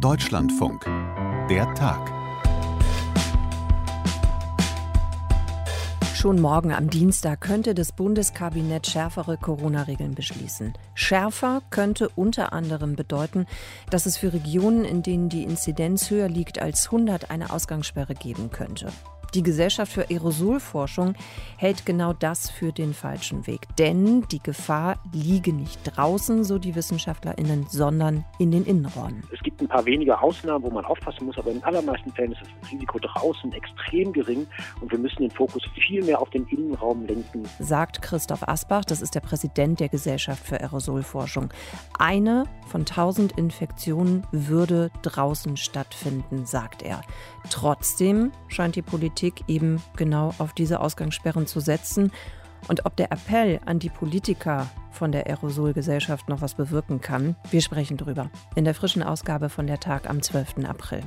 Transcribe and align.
Deutschlandfunk. 0.00 0.84
Der 1.50 1.72
Tag. 1.74 2.10
Schon 6.14 6.40
morgen 6.40 6.72
am 6.72 6.88
Dienstag 6.88 7.40
könnte 7.40 7.74
das 7.74 7.92
Bundeskabinett 7.92 8.86
schärfere 8.86 9.36
Corona-Regeln 9.36 10.14
beschließen. 10.14 10.72
Schärfer 10.94 11.62
könnte 11.70 12.08
unter 12.08 12.52
anderem 12.52 12.96
bedeuten, 12.96 13.46
dass 13.90 14.06
es 14.06 14.16
für 14.16 14.32
Regionen, 14.32 14.84
in 14.84 15.02
denen 15.02 15.28
die 15.28 15.42
Inzidenz 15.42 16.10
höher 16.10 16.28
liegt 16.28 16.60
als 16.60 16.86
100, 16.86 17.30
eine 17.30 17.50
Ausgangssperre 17.50 18.14
geben 18.14 18.50
könnte. 18.50 18.92
Die 19.34 19.42
Gesellschaft 19.42 19.90
für 19.90 20.10
Aerosolforschung 20.10 21.14
hält 21.56 21.86
genau 21.86 22.12
das 22.12 22.50
für 22.50 22.70
den 22.70 22.92
falschen 22.92 23.46
Weg. 23.46 23.66
Denn 23.78 24.28
die 24.30 24.42
Gefahr 24.42 24.98
liege 25.10 25.54
nicht 25.54 25.80
draußen, 25.84 26.44
so 26.44 26.58
die 26.58 26.74
WissenschaftlerInnen, 26.74 27.66
sondern 27.70 28.26
in 28.38 28.50
den 28.50 28.66
Innenräumen. 28.66 29.22
Es 29.32 29.40
gibt 29.40 29.62
ein 29.62 29.68
paar 29.68 29.86
wenige 29.86 30.20
Ausnahmen, 30.20 30.62
wo 30.62 30.68
man 30.68 30.84
aufpassen 30.84 31.24
muss, 31.24 31.38
aber 31.38 31.50
in 31.50 31.64
allermeisten 31.64 32.12
Fällen 32.12 32.32
ist 32.32 32.42
das 32.42 32.70
Risiko 32.70 32.98
draußen 32.98 33.50
extrem 33.54 34.12
gering 34.12 34.46
und 34.82 34.92
wir 34.92 34.98
müssen 34.98 35.22
den 35.22 35.30
Fokus 35.30 35.62
viel 35.74 36.04
mehr 36.04 36.20
auf 36.20 36.28
den 36.28 36.46
Innenraum 36.48 37.06
lenken. 37.06 37.48
Sagt 37.58 38.02
Christoph 38.02 38.46
Asbach, 38.46 38.84
das 38.84 39.00
ist 39.00 39.14
der 39.14 39.20
Präsident 39.20 39.80
der 39.80 39.88
Gesellschaft 39.88 40.44
für 40.44 40.60
Aerosolforschung. 40.60 41.48
Eine 41.98 42.44
von 42.66 42.84
tausend 42.84 43.38
Infektionen 43.38 44.26
würde 44.30 44.90
draußen 45.00 45.56
stattfinden, 45.56 46.44
sagt 46.44 46.82
er. 46.82 47.00
Trotzdem 47.48 48.30
scheint 48.48 48.76
die 48.76 48.82
Politik 48.82 49.21
Politik 49.22 49.44
eben 49.46 49.80
genau 49.96 50.34
auf 50.38 50.52
diese 50.52 50.80
Ausgangssperren 50.80 51.46
zu 51.46 51.60
setzen. 51.60 52.10
Und 52.66 52.86
ob 52.86 52.96
der 52.96 53.12
Appell 53.12 53.60
an 53.66 53.78
die 53.78 53.88
Politiker 53.88 54.68
von 54.90 55.12
der 55.12 55.26
Aerosolgesellschaft 55.26 56.28
noch 56.28 56.42
was 56.42 56.54
bewirken 56.54 57.00
kann, 57.00 57.36
wir 57.50 57.60
sprechen 57.60 57.96
drüber 57.96 58.30
in 58.56 58.64
der 58.64 58.74
frischen 58.74 59.02
Ausgabe 59.02 59.48
von 59.48 59.66
der 59.66 59.78
Tag 59.78 60.10
am 60.10 60.22
12. 60.22 60.64
April. 60.68 61.02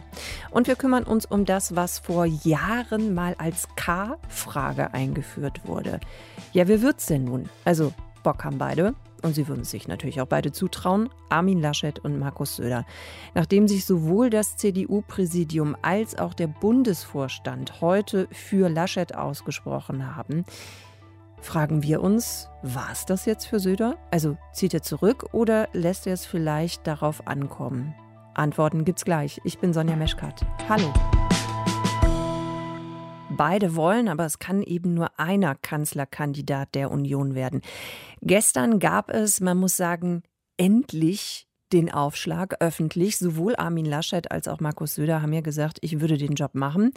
Und 0.51 0.67
wir 0.67 0.75
kümmern 0.75 1.03
uns 1.03 1.25
um 1.25 1.45
das, 1.45 1.75
was 1.75 1.99
vor 1.99 2.25
Jahren 2.25 3.13
mal 3.13 3.35
als 3.37 3.67
K-Frage 3.75 4.93
eingeführt 4.93 5.65
wurde. 5.65 5.99
Ja, 6.53 6.68
wie 6.70 6.81
wird's 6.81 7.07
denn 7.07 7.25
nun? 7.25 7.49
Also, 7.65 7.93
Bock 8.23 8.43
haben 8.45 8.57
beide 8.57 8.95
und 9.21 9.34
sie 9.34 9.48
würden 9.48 9.63
sich 9.63 9.88
natürlich 9.88 10.21
auch 10.21 10.27
beide 10.27 10.52
zutrauen, 10.52 11.10
Armin 11.30 11.62
Laschet 11.62 11.99
und 11.99 12.20
Markus 12.20 12.58
Söder. 12.58 12.85
Nachdem 13.34 13.68
sich 13.68 13.85
sowohl 13.85 14.30
das 14.30 14.58
CDU-Präsidium 14.58 15.76
als 15.82 16.18
auch 16.18 16.34
der 16.34 16.48
Bundesvorstand 16.48 17.82
heute 17.82 18.27
für 18.32 18.70
Laschet 18.70 19.16
ausgesprochen 19.16 20.16
haben, 20.16 20.46
fragen 21.41 21.84
wir 21.84 22.02
uns, 22.02 22.49
war 22.63 22.90
es 22.91 23.05
das 23.05 23.26
jetzt 23.26 23.46
für 23.46 23.60
Söder? 23.60 23.98
Also 24.12 24.38
zieht 24.54 24.74
er 24.74 24.82
zurück 24.82 25.27
oder 25.32 25.70
lässt 25.74 26.08
er 26.08 26.13
es 26.13 26.26
vielleicht 26.26 26.86
darauf 26.88 27.27
ankommen? 27.27 27.93
Antworten 28.34 28.84
gibt's 28.84 29.05
gleich. 29.05 29.40
Ich 29.43 29.60
bin 29.60 29.74
Sonja 29.74 29.96
Meschkat. 29.96 30.46
Hallo. 30.68 30.91
Beide 33.37 33.75
wollen, 33.75 34.07
aber 34.07 34.25
es 34.25 34.39
kann 34.39 34.63
eben 34.63 34.93
nur 34.93 35.19
einer 35.19 35.55
Kanzlerkandidat 35.55 36.75
der 36.75 36.91
Union 36.91 37.35
werden. 37.35 37.61
Gestern 38.21 38.79
gab 38.79 39.09
es, 39.09 39.41
man 39.41 39.57
muss 39.57 39.77
sagen, 39.77 40.23
endlich 40.57 41.47
den 41.73 41.91
Aufschlag 41.91 42.55
öffentlich. 42.61 43.17
Sowohl 43.17 43.55
Armin 43.55 43.85
Laschet 43.85 44.31
als 44.31 44.47
auch 44.47 44.59
Markus 44.59 44.95
Söder 44.95 45.21
haben 45.21 45.33
ja 45.33 45.41
gesagt, 45.41 45.77
ich 45.81 45.99
würde 45.99 46.17
den 46.17 46.35
Job 46.35 46.55
machen. 46.55 46.91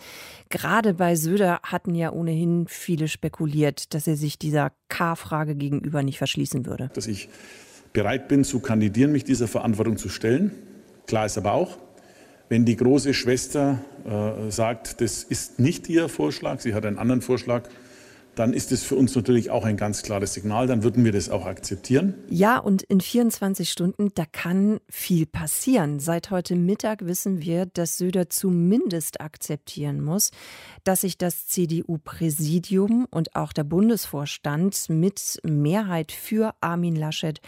Gerade 0.50 0.94
bei 0.94 1.16
Söder 1.16 1.61
hatten 1.62 1.94
ja 1.94 2.12
ohnehin 2.12 2.66
viele 2.69 3.09
spekuliert, 3.09 3.94
dass 3.94 4.06
er 4.06 4.16
sich 4.16 4.39
dieser 4.39 4.72
K-Frage 4.89 5.55
gegenüber 5.55 6.03
nicht 6.03 6.19
verschließen 6.19 6.66
würde. 6.66 6.91
Dass 6.94 7.06
ich 7.06 7.28
bereit 7.92 8.28
bin 8.28 8.44
zu 8.44 8.61
kandidieren, 8.61 9.12
mich 9.12 9.25
dieser 9.25 9.48
Verantwortung 9.48 9.97
zu 9.97 10.09
stellen. 10.09 10.53
Klar 11.06 11.27
ist 11.27 11.39
aber 11.39 11.53
auch, 11.53 11.78
wenn 12.49 12.65
die 12.65 12.77
große 12.77 13.15
Schwester 13.15 13.81
äh, 14.05 14.51
sagt, 14.51 15.01
das 15.01 15.23
ist 15.23 15.59
nicht 15.59 15.89
ihr 15.89 16.09
Vorschlag, 16.09 16.61
sie 16.61 16.75
hat 16.75 16.87
einen 16.87 16.99
anderen 16.99 17.21
Vorschlag, 17.21 17.69
dann 18.39 18.53
ist 18.53 18.71
es 18.71 18.85
für 18.85 18.95
uns 18.95 19.17
natürlich 19.17 19.50
auch 19.50 19.65
ein 19.65 19.77
ganz 19.77 20.03
klares 20.03 20.34
Signal. 20.34 20.69
Dann 20.69 20.84
würden 20.84 21.05
wir 21.05 21.11
das 21.11 21.28
auch 21.28 21.45
akzeptieren. 21.45 22.15
Ja, 22.31 22.59
und 22.59 22.83
in 22.84 23.00
24 23.00 23.69
Stunden, 23.69 24.11
da 24.15 24.25
kann 24.31 24.78
viel 24.89 25.27
passieren. 25.27 25.99
Seit 25.99 26.31
heute 26.31 26.55
Mittag 26.55 27.05
wissen 27.05 27.43
wir, 27.43 27.67
dass 27.67 27.99
Söder 27.99 28.31
zumindest 28.31 29.21
akzeptieren 29.21 30.01
muss, 30.01 30.31
dass 30.84 31.01
sich 31.01 31.19
das 31.19 31.49
CDU-Präsidium 31.49 33.09
und 33.11 33.34
auch 33.34 33.53
der 33.53 33.65
Bundesvorstand 33.65 34.89
mit 34.89 35.41
Mehrheit 35.43 36.12
für 36.12 36.55
Armin 36.61 36.95
Laschet 36.95 37.41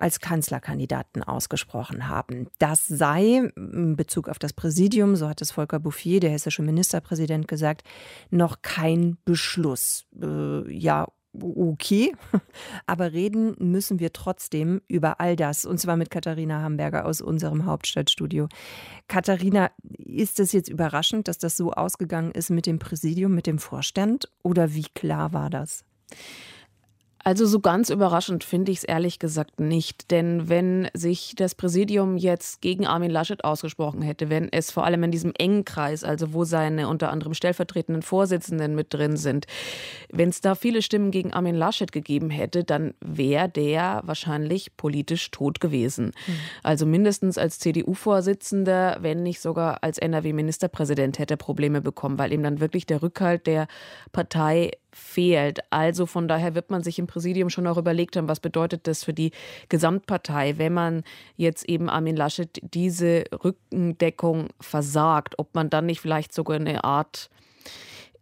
als 0.00 0.20
Kanzlerkandidaten 0.20 1.22
ausgesprochen 1.22 2.08
haben. 2.08 2.48
Das 2.58 2.86
sei 2.86 3.50
in 3.56 3.96
Bezug 3.96 4.28
auf 4.28 4.38
das 4.38 4.52
Präsidium, 4.52 5.16
so 5.16 5.28
hat 5.28 5.42
es 5.42 5.50
Volker 5.52 5.78
Bouffier, 5.78 6.20
der 6.20 6.30
hessische 6.30 6.62
Ministerpräsident, 6.62 7.48
gesagt, 7.48 7.82
noch 8.30 8.62
kein 8.62 9.18
Beschluss. 9.24 10.06
Äh, 10.20 10.72
ja, 10.72 11.06
okay, 11.32 12.12
aber 12.86 13.12
reden 13.12 13.54
müssen 13.58 14.00
wir 14.00 14.12
trotzdem 14.12 14.80
über 14.88 15.20
all 15.20 15.36
das, 15.36 15.64
und 15.64 15.78
zwar 15.78 15.96
mit 15.96 16.10
Katharina 16.10 16.62
Hamburger 16.62 17.06
aus 17.06 17.20
unserem 17.20 17.66
Hauptstadtstudio. 17.66 18.48
Katharina, 19.08 19.70
ist 19.98 20.40
es 20.40 20.52
jetzt 20.52 20.68
überraschend, 20.68 21.28
dass 21.28 21.38
das 21.38 21.56
so 21.56 21.72
ausgegangen 21.72 22.32
ist 22.32 22.50
mit 22.50 22.66
dem 22.66 22.78
Präsidium, 22.78 23.34
mit 23.34 23.46
dem 23.46 23.58
Vorstand, 23.58 24.30
oder 24.42 24.74
wie 24.74 24.86
klar 24.94 25.32
war 25.32 25.50
das? 25.50 25.84
Also 27.22 27.46
so 27.46 27.60
ganz 27.60 27.90
überraschend 27.90 28.44
finde 28.44 28.72
ich 28.72 28.78
es 28.78 28.84
ehrlich 28.84 29.18
gesagt 29.18 29.60
nicht. 29.60 30.10
Denn 30.10 30.48
wenn 30.48 30.88
sich 30.94 31.34
das 31.36 31.54
Präsidium 31.54 32.16
jetzt 32.16 32.62
gegen 32.62 32.86
Armin 32.86 33.10
Laschet 33.10 33.44
ausgesprochen 33.44 34.00
hätte, 34.00 34.30
wenn 34.30 34.50
es 34.50 34.70
vor 34.70 34.84
allem 34.84 35.02
in 35.02 35.10
diesem 35.10 35.32
engen 35.36 35.64
Kreis, 35.64 36.02
also 36.02 36.32
wo 36.32 36.44
seine 36.44 36.88
unter 36.88 37.10
anderem 37.10 37.34
stellvertretenden 37.34 38.02
Vorsitzenden 38.02 38.74
mit 38.74 38.94
drin 38.94 39.16
sind, 39.16 39.46
wenn 40.10 40.30
es 40.30 40.40
da 40.40 40.54
viele 40.54 40.80
Stimmen 40.80 41.10
gegen 41.10 41.32
Armin 41.32 41.54
Laschet 41.54 41.92
gegeben 41.92 42.30
hätte, 42.30 42.64
dann 42.64 42.94
wäre 43.00 43.48
der 43.48 44.00
wahrscheinlich 44.04 44.76
politisch 44.76 45.30
tot 45.30 45.60
gewesen. 45.60 46.12
Mhm. 46.26 46.32
Also 46.62 46.86
mindestens 46.86 47.36
als 47.36 47.58
CDU-Vorsitzender, 47.58 48.98
wenn 49.02 49.22
nicht 49.22 49.40
sogar 49.40 49.82
als 49.82 49.98
NRW-Ministerpräsident 49.98 51.18
hätte 51.18 51.34
er 51.34 51.38
Probleme 51.38 51.82
bekommen, 51.82 52.18
weil 52.18 52.32
ihm 52.32 52.42
dann 52.42 52.60
wirklich 52.60 52.86
der 52.86 53.02
Rückhalt 53.02 53.46
der 53.46 53.66
Partei 54.12 54.70
fehlt. 54.92 55.60
Also 55.70 56.06
von 56.06 56.28
daher 56.28 56.54
wird 56.54 56.70
man 56.70 56.82
sich 56.82 56.98
im 56.98 57.06
Präsidium 57.06 57.50
schon 57.50 57.66
auch 57.66 57.76
überlegt 57.76 58.16
haben, 58.16 58.28
was 58.28 58.40
bedeutet 58.40 58.86
das 58.86 59.04
für 59.04 59.12
die 59.12 59.32
Gesamtpartei, 59.68 60.58
wenn 60.58 60.74
man 60.74 61.02
jetzt 61.36 61.68
eben 61.68 61.88
Armin 61.88 62.16
Laschet 62.16 62.60
diese 62.62 63.24
Rückendeckung 63.44 64.48
versagt, 64.60 65.38
ob 65.38 65.54
man 65.54 65.70
dann 65.70 65.86
nicht 65.86 66.00
vielleicht 66.00 66.32
sogar 66.32 66.56
eine 66.56 66.84
Art 66.84 67.30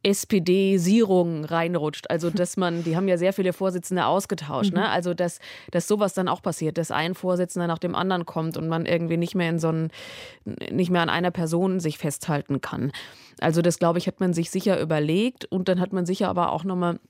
SPD-Sierung 0.02 1.44
reinrutscht. 1.44 2.10
Also, 2.10 2.30
dass 2.30 2.56
man, 2.56 2.84
die 2.84 2.96
haben 2.96 3.08
ja 3.08 3.18
sehr 3.18 3.32
viele 3.32 3.52
Vorsitzende 3.52 4.06
ausgetauscht, 4.06 4.72
ne? 4.72 4.80
Mhm. 4.80 4.86
Also, 4.86 5.14
dass, 5.14 5.40
dass 5.70 5.88
sowas 5.88 6.14
dann 6.14 6.28
auch 6.28 6.42
passiert, 6.42 6.78
dass 6.78 6.90
ein 6.90 7.14
Vorsitzender 7.14 7.66
nach 7.66 7.78
dem 7.78 7.94
anderen 7.94 8.24
kommt 8.24 8.56
und 8.56 8.68
man 8.68 8.86
irgendwie 8.86 9.16
nicht 9.16 9.34
mehr 9.34 9.50
in 9.50 9.58
so 9.58 9.68
einen, 9.68 9.90
nicht 10.70 10.90
mehr 10.90 11.02
an 11.02 11.10
einer 11.10 11.30
Person 11.30 11.80
sich 11.80 11.98
festhalten 11.98 12.60
kann. 12.60 12.92
Also, 13.40 13.62
das 13.62 13.78
glaube 13.78 13.98
ich, 13.98 14.06
hat 14.06 14.20
man 14.20 14.32
sich 14.32 14.50
sicher 14.50 14.80
überlegt 14.80 15.44
und 15.46 15.68
dann 15.68 15.80
hat 15.80 15.92
man 15.92 16.06
sicher 16.06 16.28
aber 16.28 16.52
auch 16.52 16.64
nochmal 16.64 17.00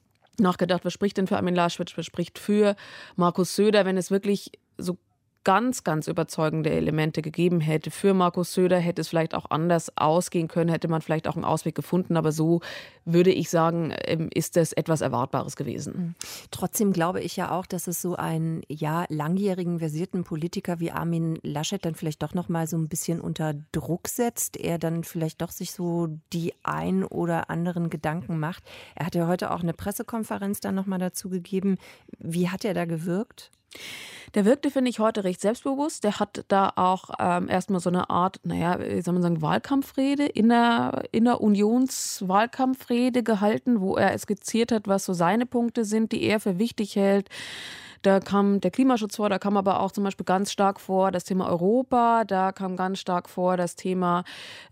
nachgedacht, 0.40 0.84
was 0.84 0.92
spricht 0.92 1.16
denn 1.16 1.26
für 1.26 1.36
Armin 1.36 1.54
Laschet, 1.54 1.96
was 1.96 2.06
spricht 2.06 2.38
für 2.38 2.76
Markus 3.16 3.54
Söder, 3.54 3.84
wenn 3.84 3.96
es 3.96 4.10
wirklich 4.10 4.52
so 4.78 4.96
ganz, 5.44 5.84
ganz 5.84 6.08
überzeugende 6.08 6.70
Elemente 6.70 7.22
gegeben 7.22 7.60
hätte 7.60 7.90
für 7.90 8.14
Markus 8.14 8.52
Söder, 8.52 8.78
hätte 8.78 9.00
es 9.00 9.08
vielleicht 9.08 9.34
auch 9.34 9.50
anders 9.50 9.96
ausgehen 9.96 10.48
können, 10.48 10.70
hätte 10.70 10.88
man 10.88 11.00
vielleicht 11.00 11.26
auch 11.26 11.36
einen 11.36 11.44
Ausweg 11.44 11.74
gefunden. 11.74 12.16
Aber 12.16 12.32
so 12.32 12.60
würde 13.04 13.30
ich 13.30 13.48
sagen, 13.48 13.94
ähm, 14.04 14.28
ist 14.32 14.56
das 14.56 14.72
etwas 14.72 15.00
Erwartbares 15.00 15.56
gewesen. 15.56 15.94
Mhm. 15.96 16.14
Trotzdem 16.50 16.92
glaube 16.92 17.20
ich 17.20 17.36
ja 17.36 17.50
auch, 17.50 17.66
dass 17.66 17.86
es 17.86 18.02
so 18.02 18.16
einen 18.16 18.62
ja, 18.68 19.06
langjährigen, 19.08 19.78
versierten 19.78 20.24
Politiker 20.24 20.80
wie 20.80 20.90
Armin 20.90 21.38
Laschet 21.42 21.84
dann 21.84 21.94
vielleicht 21.94 22.22
doch 22.22 22.34
noch 22.34 22.48
mal 22.48 22.66
so 22.66 22.76
ein 22.76 22.88
bisschen 22.88 23.20
unter 23.20 23.54
Druck 23.72 24.08
setzt. 24.08 24.56
Er 24.56 24.78
dann 24.78 25.04
vielleicht 25.04 25.40
doch 25.40 25.50
sich 25.50 25.72
so 25.72 26.08
die 26.32 26.52
ein 26.62 27.04
oder 27.04 27.48
anderen 27.48 27.90
Gedanken 27.90 28.38
macht. 28.38 28.62
Er 28.94 29.06
hat 29.06 29.14
ja 29.14 29.26
heute 29.26 29.50
auch 29.50 29.62
eine 29.62 29.72
Pressekonferenz 29.72 30.60
dann 30.60 30.74
noch 30.74 30.86
mal 30.86 30.98
dazu 30.98 31.30
gegeben. 31.30 31.78
Wie 32.18 32.50
hat 32.50 32.64
er 32.64 32.74
da 32.74 32.84
gewirkt? 32.84 33.50
Der 34.34 34.44
wirkte, 34.44 34.70
finde 34.70 34.90
ich, 34.90 34.98
heute 34.98 35.24
recht 35.24 35.40
selbstbewusst. 35.40 36.04
Der 36.04 36.20
hat 36.20 36.44
da 36.48 36.72
auch 36.76 37.10
ähm, 37.18 37.48
erstmal 37.48 37.80
so 37.80 37.88
eine 37.88 38.10
Art, 38.10 38.40
naja, 38.44 38.78
wie 38.80 39.00
soll 39.00 39.14
man 39.14 39.22
sagen, 39.22 39.42
Wahlkampfrede, 39.42 40.26
inner, 40.26 41.02
inner 41.12 41.40
Unionswahlkampfrede 41.40 43.22
gehalten, 43.22 43.80
wo 43.80 43.96
er 43.96 44.16
skizziert 44.18 44.70
hat, 44.70 44.86
was 44.86 45.04
so 45.04 45.14
seine 45.14 45.46
Punkte 45.46 45.84
sind, 45.84 46.12
die 46.12 46.22
er 46.24 46.40
für 46.40 46.58
wichtig 46.58 46.96
hält 46.96 47.28
Da 48.02 48.20
kam 48.20 48.60
der 48.60 48.70
Klimaschutz 48.70 49.16
vor, 49.16 49.28
da 49.28 49.38
kam 49.38 49.56
aber 49.56 49.80
auch 49.80 49.92
zum 49.92 50.04
Beispiel 50.04 50.24
ganz 50.24 50.52
stark 50.52 50.80
vor 50.80 51.10
das 51.10 51.24
Thema 51.24 51.48
Europa, 51.48 52.24
da 52.24 52.52
kam 52.52 52.76
ganz 52.76 53.00
stark 53.00 53.28
vor 53.28 53.56
das 53.56 53.76
Thema 53.76 54.24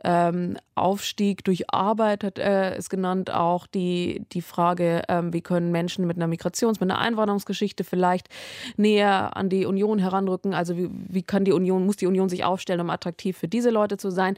ähm, 0.04 0.56
Aufstieg 0.74 1.44
durch 1.44 1.70
Arbeit, 1.72 2.22
hat 2.22 2.38
er 2.38 2.76
es 2.76 2.88
genannt, 2.88 3.30
auch 3.30 3.66
die, 3.66 4.24
die 4.32 4.42
Frage, 4.42 5.02
ähm, 5.08 5.32
wie 5.32 5.40
können 5.40 5.72
Menschen 5.72 6.06
mit 6.06 6.16
einer 6.16 6.28
Migrations-, 6.28 6.80
mit 6.80 6.90
einer 6.90 6.98
Einwanderungsgeschichte 6.98 7.84
vielleicht 7.84 8.28
näher 8.76 9.36
an 9.36 9.48
die 9.48 9.66
Union 9.66 9.98
heranrücken, 9.98 10.54
also 10.54 10.76
wie, 10.76 10.88
wie 10.90 11.22
kann 11.22 11.44
die 11.44 11.52
Union, 11.52 11.86
muss 11.86 11.96
die 11.96 12.06
Union 12.06 12.28
sich 12.28 12.44
aufstellen, 12.44 12.80
um 12.80 12.90
attraktiv 12.90 13.36
für 13.36 13.48
diese 13.48 13.70
Leute 13.70 13.96
zu 13.96 14.10
sein. 14.10 14.36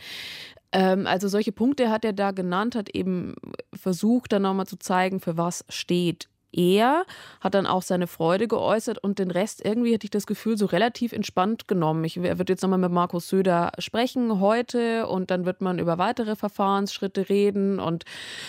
Ähm, 0.72 1.06
also 1.06 1.28
solche 1.28 1.52
Punkte 1.52 1.90
hat 1.90 2.04
er 2.04 2.12
da 2.12 2.30
genannt, 2.30 2.74
hat 2.74 2.88
eben 2.90 3.34
versucht, 3.74 4.32
dann 4.32 4.42
nochmal 4.42 4.66
zu 4.66 4.78
zeigen, 4.78 5.20
für 5.20 5.36
was 5.36 5.64
steht 5.68 6.28
er 6.52 7.04
hat 7.40 7.54
dann 7.54 7.66
auch 7.66 7.82
seine 7.82 8.06
Freude 8.06 8.48
geäußert 8.48 8.98
und 8.98 9.18
den 9.18 9.30
Rest 9.30 9.64
irgendwie 9.64 9.94
hatte 9.94 10.06
ich 10.06 10.10
das 10.10 10.26
Gefühl 10.26 10.56
so 10.56 10.66
relativ 10.66 11.12
entspannt 11.12 11.68
genommen. 11.68 12.04
Ich, 12.04 12.16
er 12.16 12.38
wird 12.38 12.48
jetzt 12.48 12.62
nochmal 12.62 12.78
mit 12.78 12.90
Markus 12.90 13.28
Söder 13.28 13.72
sprechen 13.78 14.40
heute 14.40 15.06
und 15.06 15.30
dann 15.30 15.44
wird 15.44 15.60
man 15.60 15.78
über 15.78 15.98
weitere 15.98 16.36
Verfahrensschritte 16.36 17.28
reden 17.28 17.78
und 17.78 18.04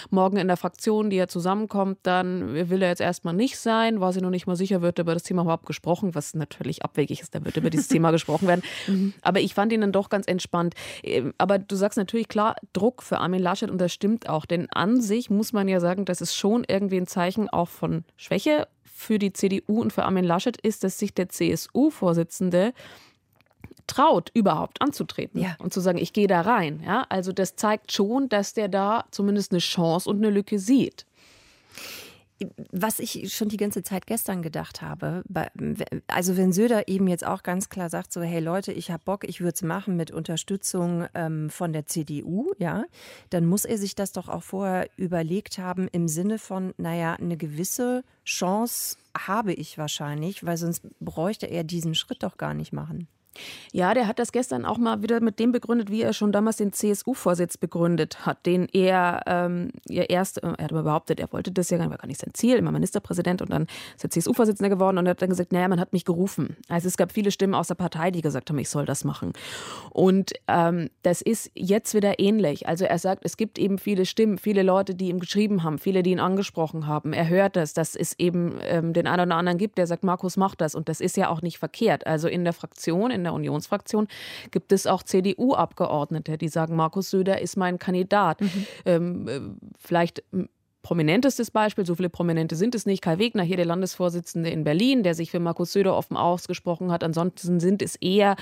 morgen 0.10 0.38
in 0.38 0.48
der 0.48 0.56
Fraktion, 0.56 1.10
die 1.10 1.18
ja 1.18 1.28
zusammenkommt, 1.28 2.00
dann 2.04 2.54
will 2.54 2.81
er 2.81 2.90
jetzt 2.90 3.01
erstmal 3.01 3.34
nicht 3.34 3.57
sein, 3.57 4.00
war 4.00 4.13
sie 4.13 4.22
noch 4.22 4.30
nicht 4.30 4.48
mal 4.48 4.56
sicher, 4.56 4.81
wird 4.81 5.00
über 5.00 5.13
das 5.13 5.24
Thema 5.24 5.42
überhaupt 5.42 5.66
gesprochen, 5.66 6.16
was 6.16 6.34
natürlich 6.34 6.84
abwegig 6.84 7.22
ist, 7.22 7.36
da 7.36 7.44
wird 7.44 7.57
über 7.57 7.69
dieses 7.69 7.88
Thema 7.90 8.12
gesprochen 8.12 8.48
werden. 8.48 8.62
Mhm. 8.88 9.13
Aber 9.22 9.42
ich 9.42 9.54
fand 9.54 9.74
ihn 9.74 9.81
dann 9.81 9.92
doch 9.92 10.10
ganz 10.10 10.25
entspannt. 10.28 10.74
Ähm, 11.04 11.34
aber 11.38 11.60
du 11.60 11.75
sagst 11.75 11.98
natürlich 11.98 12.30
klar, 12.30 12.56
Druck 12.72 13.04
für 13.04 13.19
Armin 13.19 13.42
Laschet 13.42 13.69
und 13.69 13.80
das 13.80 13.92
stimmt 13.92 14.30
auch, 14.30 14.46
denn 14.46 14.69
an 14.72 15.01
sich 15.01 15.30
muss 15.30 15.51
man 15.51 15.68
ja 15.68 15.80
sagen, 15.80 16.06
das 16.06 16.22
ist 16.22 16.36
schon 16.36 16.63
irgendwie 16.68 16.98
ein 16.98 17.07
Zeichen 17.07 17.50
auch 17.50 17.68
von 17.68 17.99
Schwäche 18.18 18.68
für 18.84 19.19
die 19.19 19.34
CDU 19.34 19.81
und 19.81 19.94
für 19.94 20.04
Armin 20.04 20.25
Laschet 20.25 20.57
ist, 20.57 20.84
dass 20.84 21.00
sich 21.00 21.13
der 21.13 21.30
CSU-Vorsitzende 21.30 22.74
traut, 23.88 24.30
überhaupt 24.34 24.81
anzutreten 24.81 25.42
ja. 25.42 25.56
und 25.60 25.74
zu 25.74 25.80
sagen, 25.80 25.98
ich 25.98 26.13
gehe 26.13 26.28
da 26.28 26.42
rein. 26.42 26.84
Ja, 26.86 27.06
also 27.10 27.31
das 27.31 27.56
zeigt 27.56 27.92
schon, 27.92 28.30
dass 28.30 28.54
der 28.54 28.68
da 28.68 29.06
zumindest 29.12 29.51
eine 29.51 29.60
Chance 29.60 30.10
und 30.10 30.18
eine 30.18 30.30
Lücke 30.30 30.60
sieht 30.60 31.06
was 32.71 33.00
ich 33.00 33.33
schon 33.33 33.50
die 33.50 33.57
ganze 33.57 33.83
Zeit 33.83 34.07
gestern 34.07 34.41
gedacht 34.41 34.81
habe, 34.81 35.24
also 36.07 36.38
wenn 36.38 36.53
Söder 36.53 36.88
eben 36.88 37.07
jetzt 37.07 37.25
auch 37.25 37.44
ganz 37.44 37.69
klar 37.69 37.89
sagt, 37.89 38.13
so 38.13 38.21
hey 38.21 38.39
Leute, 38.39 38.71
ich 38.71 38.91
habe 38.91 39.03
Bock, 39.03 39.27
ich 39.27 39.41
würde 39.41 39.56
es 39.56 39.62
machen 39.62 39.95
mit 39.95 40.12
Unterstützung 40.12 41.07
ähm, 41.15 41.50
von 41.50 41.74
der 41.74 41.86
CDU, 41.86 42.53
ja, 42.57 42.86
dann 43.30 43.45
muss 43.45 43.65
er 43.65 43.77
sich 43.77 43.95
das 43.95 44.12
doch 44.12 44.30
auch 44.30 44.44
vorher 44.44 44.89
überlegt 44.97 45.57
haben 45.57 45.88
im 45.89 46.07
Sinne 46.07 46.39
von, 46.39 46.74
naja, 46.77 47.13
eine 47.13 47.38
gewisse 47.38 48.03
Chance 48.25 48.97
habe 49.18 49.53
ich 49.53 49.77
wahrscheinlich, 49.77 50.45
weil 50.45 50.57
sonst 50.57 50.83
bräuchte 51.00 51.47
er 51.47 51.63
diesen 51.63 51.95
Schritt 51.95 52.24
doch 52.24 52.38
gar 52.38 52.53
nicht 52.53 52.74
machen. 52.74 53.07
Ja, 53.71 53.94
der 53.94 54.07
hat 54.07 54.19
das 54.19 54.31
gestern 54.31 54.65
auch 54.65 54.77
mal 54.77 55.01
wieder 55.03 55.21
mit 55.21 55.39
dem 55.39 55.51
begründet, 55.51 55.91
wie 55.91 56.01
er 56.01 56.13
schon 56.13 56.31
damals 56.31 56.57
den 56.57 56.74
CSU-Vorsitz 56.74 57.57
begründet 57.57 58.25
hat, 58.25 58.45
den 58.45 58.68
er 58.74 59.21
ähm, 59.27 59.69
ja 59.88 60.03
erst, 60.03 60.44
äh, 60.44 60.47
er 60.57 60.63
hat 60.63 60.71
immer 60.71 60.83
behauptet, 60.83 61.19
er 61.19 61.31
wollte 61.31 61.51
das 61.51 61.69
ja 61.69 61.77
gar, 61.77 61.89
war 61.89 61.97
gar 61.97 62.07
nicht 62.07 62.19
sein 62.19 62.33
Ziel, 62.33 62.57
immer 62.57 62.71
Ministerpräsident 62.71 63.41
und 63.41 63.51
dann 63.51 63.68
ist 63.95 64.03
er 64.03 64.09
CSU-Vorsitzender 64.09 64.69
geworden 64.69 64.97
und 64.97 65.06
er 65.06 65.12
hat 65.12 65.21
dann 65.21 65.30
gesagt, 65.30 65.51
naja, 65.51 65.68
man 65.68 65.80
hat 65.80 65.94
mich 65.94 66.06
gerufen. 66.06 66.57
Also 66.68 66.88
es 66.88 66.97
gab 66.97 67.12
viele 67.12 67.31
Stimmen 67.31 67.56
aus 67.56 67.68
der 67.68 67.75
Partei, 67.75 68.12
die 68.12 68.21
gesagt 68.21 68.50
haben, 68.50 68.57
ich 68.57 68.69
soll 68.69 68.86
das 68.86 69.03
machen. 69.03 69.33
Und 69.91 70.33
ähm, 70.47 70.89
das 71.03 71.21
ist 71.21 71.51
jetzt 71.56 71.94
wieder 71.94 72.19
ähnlich. 72.19 72.68
Also 72.68 72.86
er 72.86 73.00
sagt, 73.00 73.24
es 73.25 73.38
gibt 73.38 73.59
eben 73.59 73.77
viele 73.77 74.06
Stimmen, 74.06 74.38
viele 74.38 74.63
Leute, 74.63 74.95
die 74.95 75.09
ihm 75.09 75.19
geschrieben 75.19 75.63
haben, 75.63 75.80
viele, 75.80 76.03
die 76.03 76.12
ihn 76.12 76.19
angesprochen 76.19 76.88
haben. 76.88 77.13
Er 77.13 77.30
hört 77.30 77.56
das, 77.56 77.74
dass 77.74 77.95
es 77.95 78.18
eben 78.18 78.59
ähm, 78.63 78.94
den 78.94 79.07
einen 79.07 79.27
oder 79.27 79.36
anderen 79.38 79.57
gibt, 79.57 79.77
der 79.77 79.88
sagt, 79.88 80.03
Markus 80.03 80.38
macht 80.38 80.62
das 80.62 80.75
und 80.75 80.89
das 80.89 81.01
ist 81.01 81.18
ja 81.18 81.30
auch 81.30 81.41
nicht 81.41 81.57
verkehrt. 81.57 82.07
Also 82.07 82.27
in 82.27 82.44
der 82.44 82.53
Fraktion, 82.53 83.12
in 83.12 83.24
der 83.24 83.28
der 83.29 83.33
Unionsfraktion 83.35 84.07
gibt 84.51 84.71
es 84.71 84.87
auch 84.87 85.03
CDU-Abgeordnete, 85.03 86.37
die 86.37 86.47
sagen, 86.47 86.75
Markus 86.75 87.11
Söder 87.11 87.39
ist 87.41 87.57
mein 87.57 87.77
Kandidat. 87.77 88.41
Mhm. 88.41 88.65
Ähm, 88.85 89.27
äh, 89.27 89.39
vielleicht 89.77 90.23
prominentestes 90.81 91.51
Beispiel, 91.51 91.85
so 91.85 91.95
viele 91.95 92.09
Prominente 92.09 92.55
sind 92.55 92.73
es 92.73 92.85
nicht, 92.85 93.01
Kai 93.01 93.19
Wegner, 93.19 93.43
hier 93.43 93.57
der 93.57 93.65
Landesvorsitzende 93.65 94.49
in 94.49 94.63
Berlin, 94.63 95.03
der 95.03 95.13
sich 95.13 95.29
für 95.29 95.39
Markus 95.39 95.73
Söder 95.73 95.95
offen 95.95 96.15
ausgesprochen 96.15 96.91
hat. 96.91 97.03
Ansonsten 97.03 97.59
sind 97.59 97.81
es 97.81 97.95
eher 97.97 98.37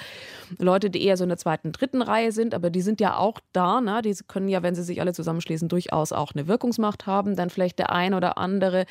Leute, 0.60 0.90
die 0.90 1.04
eher 1.04 1.18
so 1.18 1.24
in 1.24 1.30
der 1.30 1.38
zweiten, 1.38 1.72
dritten 1.72 2.02
Reihe 2.02 2.32
sind, 2.32 2.54
aber 2.54 2.70
die 2.70 2.82
sind 2.82 3.02
ja 3.02 3.18
auch 3.18 3.40
da. 3.54 3.82
Ne? 3.82 4.02
Die 4.04 4.16
können 4.28 4.50
ja, 4.50 4.62
wenn 4.62 4.76
sie 4.76 4.84
sich 4.84 5.02
alle 5.02 5.14
zusammenschließen, 5.14 5.68
durchaus 5.68 6.12
auch 6.12 6.34
eine 6.34 6.48
Wirkungsmacht 6.48 7.08
haben. 7.08 7.36
Dann 7.36 7.50
vielleicht 7.50 7.80
der 7.80 7.92
ein 7.92 8.14
oder 8.14 8.38
andere 8.38 8.86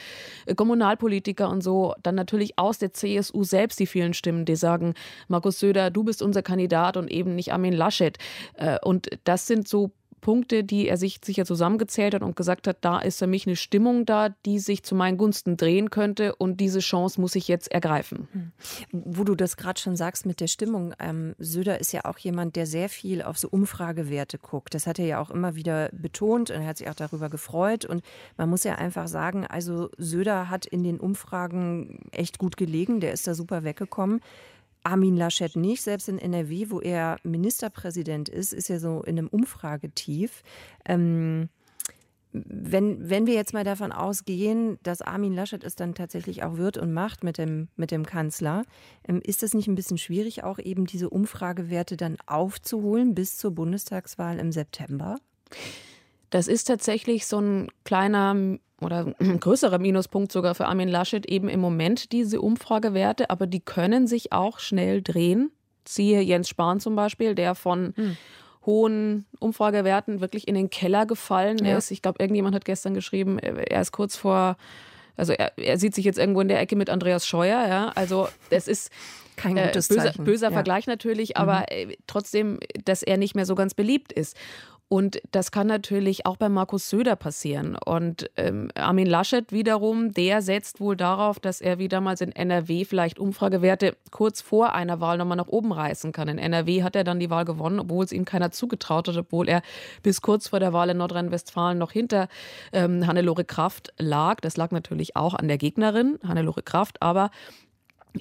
Kommunalpolitiker 0.56 1.48
und 1.48 1.62
so. 1.62 1.94
Dann 2.02 2.16
natürlich 2.16 2.58
aus 2.58 2.78
der 2.78 2.92
CSU 2.92 3.44
selbst 3.44 3.78
die 3.78 3.86
vielen 3.86 4.14
Stimmen, 4.14 4.44
die 4.44 4.56
sagen, 4.56 4.94
Markus 5.28 5.60
Söder, 5.60 5.90
du 5.90 6.02
bist 6.02 6.20
unser 6.20 6.42
Kandidat 6.42 6.96
und 6.96 7.10
eben 7.10 7.36
nicht 7.36 7.52
Armin 7.52 7.72
Laschet. 7.72 8.18
Äh, 8.54 8.78
und 8.82 9.08
das 9.24 9.46
sind 9.46 9.68
so 9.68 9.92
Punkte, 10.26 10.64
die 10.64 10.88
er 10.88 10.96
sich 10.96 11.20
sicher 11.24 11.44
zusammengezählt 11.44 12.12
hat 12.12 12.22
und 12.22 12.34
gesagt 12.34 12.66
hat, 12.66 12.78
da 12.80 12.98
ist 12.98 13.20
für 13.20 13.28
mich 13.28 13.46
eine 13.46 13.54
Stimmung 13.54 14.06
da, 14.06 14.30
die 14.44 14.58
sich 14.58 14.82
zu 14.82 14.96
meinen 14.96 15.18
Gunsten 15.18 15.56
drehen 15.56 15.88
könnte 15.88 16.34
und 16.34 16.58
diese 16.58 16.80
Chance 16.80 17.20
muss 17.20 17.36
ich 17.36 17.46
jetzt 17.46 17.70
ergreifen. 17.70 18.26
Hm. 18.32 18.50
Wo 18.90 19.22
du 19.22 19.36
das 19.36 19.56
gerade 19.56 19.78
schon 19.78 19.94
sagst 19.94 20.26
mit 20.26 20.40
der 20.40 20.48
Stimmung, 20.48 20.94
ähm, 20.98 21.36
Söder 21.38 21.78
ist 21.78 21.92
ja 21.92 22.06
auch 22.06 22.18
jemand, 22.18 22.56
der 22.56 22.66
sehr 22.66 22.88
viel 22.88 23.22
auf 23.22 23.38
so 23.38 23.48
Umfragewerte 23.48 24.38
guckt. 24.38 24.74
Das 24.74 24.88
hat 24.88 24.98
er 24.98 25.06
ja 25.06 25.20
auch 25.20 25.30
immer 25.30 25.54
wieder 25.54 25.90
betont 25.92 26.50
und 26.50 26.60
er 26.60 26.66
hat 26.66 26.78
sich 26.78 26.90
auch 26.90 26.94
darüber 26.94 27.28
gefreut 27.28 27.84
und 27.84 28.02
man 28.36 28.50
muss 28.50 28.64
ja 28.64 28.74
einfach 28.74 29.06
sagen, 29.06 29.46
also 29.46 29.90
Söder 29.96 30.50
hat 30.50 30.66
in 30.66 30.82
den 30.82 30.98
Umfragen 30.98 32.00
echt 32.10 32.40
gut 32.40 32.56
gelegen, 32.56 32.98
der 32.98 33.12
ist 33.12 33.28
da 33.28 33.34
super 33.34 33.62
weggekommen. 33.62 34.20
Armin 34.86 35.16
Laschet 35.16 35.56
nicht. 35.56 35.82
Selbst 35.82 36.08
in 36.08 36.18
NRW, 36.18 36.66
wo 36.70 36.80
er 36.80 37.18
Ministerpräsident 37.24 38.28
ist, 38.28 38.52
ist 38.52 38.70
er 38.70 38.78
so 38.78 39.02
in 39.02 39.18
einem 39.18 39.26
Umfragetief. 39.26 40.42
Ähm, 40.84 41.48
wenn, 42.32 43.08
wenn 43.08 43.26
wir 43.26 43.34
jetzt 43.34 43.52
mal 43.52 43.64
davon 43.64 43.90
ausgehen, 43.90 44.78
dass 44.82 45.02
Armin 45.02 45.34
Laschet 45.34 45.64
es 45.64 45.74
dann 45.74 45.94
tatsächlich 45.94 46.44
auch 46.44 46.56
wird 46.56 46.78
und 46.78 46.92
macht 46.92 47.24
mit 47.24 47.36
dem, 47.36 47.68
mit 47.76 47.90
dem 47.90 48.06
Kanzler, 48.06 48.62
ähm, 49.08 49.20
ist 49.24 49.42
das 49.42 49.54
nicht 49.54 49.66
ein 49.66 49.74
bisschen 49.74 49.98
schwierig, 49.98 50.44
auch 50.44 50.60
eben 50.60 50.86
diese 50.86 51.10
Umfragewerte 51.10 51.96
dann 51.96 52.16
aufzuholen 52.26 53.14
bis 53.14 53.38
zur 53.38 53.52
Bundestagswahl 53.52 54.38
im 54.38 54.52
September? 54.52 55.18
Das 56.30 56.46
ist 56.46 56.64
tatsächlich 56.64 57.26
so 57.26 57.40
ein 57.40 57.68
kleiner 57.84 58.58
oder 58.80 59.14
ein 59.18 59.40
größerer 59.40 59.78
Minuspunkt 59.78 60.32
sogar 60.32 60.54
für 60.54 60.66
Armin 60.66 60.88
Laschet 60.88 61.26
eben 61.26 61.48
im 61.48 61.60
Moment 61.60 62.12
diese 62.12 62.40
Umfragewerte, 62.40 63.30
aber 63.30 63.46
die 63.46 63.60
können 63.60 64.06
sich 64.06 64.32
auch 64.32 64.58
schnell 64.58 65.02
drehen. 65.02 65.50
Siehe 65.86 66.20
Jens 66.20 66.48
Spahn 66.48 66.80
zum 66.80 66.96
Beispiel, 66.96 67.34
der 67.34 67.54
von 67.54 67.94
hm. 67.96 68.16
hohen 68.66 69.26
Umfragewerten 69.38 70.20
wirklich 70.20 70.46
in 70.46 70.54
den 70.54 70.68
Keller 70.68 71.06
gefallen 71.06 71.64
ja. 71.64 71.78
ist. 71.78 71.90
Ich 71.90 72.02
glaube, 72.02 72.22
irgendjemand 72.22 72.54
hat 72.54 72.64
gestern 72.64 72.92
geschrieben, 72.92 73.38
er 73.38 73.80
ist 73.80 73.92
kurz 73.92 74.16
vor, 74.16 74.56
also 75.16 75.32
er, 75.32 75.56
er, 75.56 75.78
sieht 75.78 75.94
sich 75.94 76.04
jetzt 76.04 76.18
irgendwo 76.18 76.40
in 76.40 76.48
der 76.48 76.60
Ecke 76.60 76.76
mit 76.76 76.90
Andreas 76.90 77.26
Scheuer. 77.26 77.66
Ja? 77.66 77.92
Also 77.94 78.28
das 78.50 78.68
ist 78.68 78.90
kein 79.36 79.56
äh, 79.56 79.66
gutes 79.66 79.90
äh, 79.90 79.94
böser, 79.94 80.12
böser 80.18 80.46
ja. 80.48 80.52
Vergleich 80.52 80.86
natürlich, 80.86 81.36
aber 81.36 81.66
mhm. 81.70 81.94
trotzdem, 82.06 82.58
dass 82.84 83.02
er 83.02 83.16
nicht 83.16 83.34
mehr 83.34 83.46
so 83.46 83.54
ganz 83.54 83.74
beliebt 83.74 84.12
ist. 84.12 84.36
Und 84.88 85.20
das 85.32 85.50
kann 85.50 85.66
natürlich 85.66 86.26
auch 86.26 86.36
bei 86.36 86.48
Markus 86.48 86.88
Söder 86.88 87.16
passieren. 87.16 87.76
Und 87.76 88.30
ähm, 88.36 88.70
Armin 88.76 89.08
Laschet 89.08 89.50
wiederum, 89.50 90.12
der 90.12 90.42
setzt 90.42 90.78
wohl 90.78 90.96
darauf, 90.96 91.40
dass 91.40 91.60
er 91.60 91.78
wie 91.78 91.88
damals 91.88 92.20
in 92.20 92.30
NRW 92.30 92.84
vielleicht 92.84 93.18
Umfragewerte 93.18 93.96
kurz 94.12 94.40
vor 94.40 94.74
einer 94.74 95.00
Wahl 95.00 95.18
nochmal 95.18 95.38
nach 95.38 95.48
oben 95.48 95.72
reißen 95.72 96.12
kann. 96.12 96.28
In 96.28 96.38
NRW 96.38 96.84
hat 96.84 96.94
er 96.94 97.02
dann 97.02 97.18
die 97.18 97.30
Wahl 97.30 97.44
gewonnen, 97.44 97.80
obwohl 97.80 98.04
es 98.04 98.12
ihm 98.12 98.24
keiner 98.24 98.52
zugetraut 98.52 99.08
hat, 99.08 99.16
obwohl 99.16 99.48
er 99.48 99.62
bis 100.04 100.22
kurz 100.22 100.46
vor 100.46 100.60
der 100.60 100.72
Wahl 100.72 100.90
in 100.90 100.98
Nordrhein-Westfalen 100.98 101.78
noch 101.78 101.90
hinter 101.90 102.28
ähm, 102.72 103.08
Hannelore 103.08 103.44
Kraft 103.44 103.92
lag. 103.98 104.40
Das 104.40 104.56
lag 104.56 104.70
natürlich 104.70 105.16
auch 105.16 105.34
an 105.34 105.48
der 105.48 105.58
Gegnerin, 105.58 106.20
Hannelore 106.24 106.62
Kraft, 106.62 107.02
aber 107.02 107.30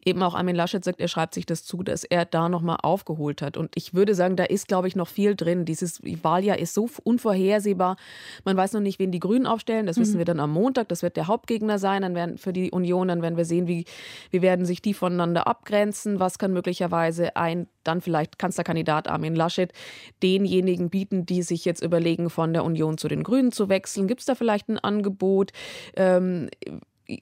eben 0.04 0.22
auch 0.24 0.36
Armin 0.36 0.56
Laschet 0.56 0.84
sagt, 0.84 1.00
er 1.00 1.08
schreibt 1.08 1.34
sich 1.34 1.46
das 1.46 1.64
zu, 1.64 1.84
dass 1.84 2.04
er 2.04 2.26
da 2.26 2.50
nochmal 2.50 2.78
aufgeholt 2.82 3.42
hat. 3.42 3.58
Und 3.58 3.72
ich 3.76 3.94
würde 3.94 4.16
sagen, 4.16 4.36
da 4.36 4.44
ist, 4.44 4.68
glaube 4.68 4.88
ich, 4.88 4.96
noch 4.96 5.08
viel 5.08 5.36
drin. 5.36 5.66
Dieses 5.66 6.02
Wahljahr 6.04 6.58
ist 6.58 6.74
so 6.74 6.90
unvorhersehbar. 7.04 7.98
Man 8.44 8.58
weiß 8.58 8.74
noch 8.74 8.82
nicht, 8.82 9.00
wen 9.00 9.12
die 9.12 9.20
Grünen 9.20 9.46
aufstellen. 9.46 9.86
Das 9.86 9.98
mhm. 9.98 10.02
wissen 10.02 10.18
wir 10.18 10.26
dann 10.26 10.40
am 10.40 10.52
Montag. 10.52 10.90
Das 10.90 11.04
wird 11.04 11.18
der 11.18 11.28
Hauptgegner 11.28 11.80
sein. 11.80 12.02
Dann 12.02 12.16
werden 12.16 12.38
für 12.38 12.54
die 12.54 12.72
Union, 12.72 13.08
dann 13.08 13.22
werden 13.22 13.38
wir 13.38 13.46
sehen, 13.46 13.68
wie, 13.68 13.86
wie 14.32 14.42
werden 14.42 14.66
sich 14.66 14.82
die 14.82 14.94
voneinander 14.94 15.48
abgrenzen. 15.48 16.20
Was 16.20 16.40
kann 16.40 16.54
möglicherweise 16.54 17.36
ein 17.36 17.68
dann 17.84 18.02
vielleicht 18.02 18.40
Kanzlerkandidat 18.40 19.08
Armin 19.08 19.36
Laschet 19.36 19.72
denjenigen 20.24 20.90
bieten, 20.90 21.26
die 21.26 21.44
sich 21.44 21.66
jetzt 21.66 21.84
überlegen, 21.84 22.30
von 22.30 22.54
der 22.54 22.64
Union 22.64 22.98
zu 22.98 23.08
den 23.08 23.24
Grünen 23.24 23.52
zu 23.52 23.70
wechseln? 23.70 24.08
Gibt 24.08 24.22
es 24.22 24.26
da 24.26 24.36
vielleicht 24.36 24.70
ein 24.70 24.80
Angebot? 24.80 25.52
Ähm, 25.96 26.50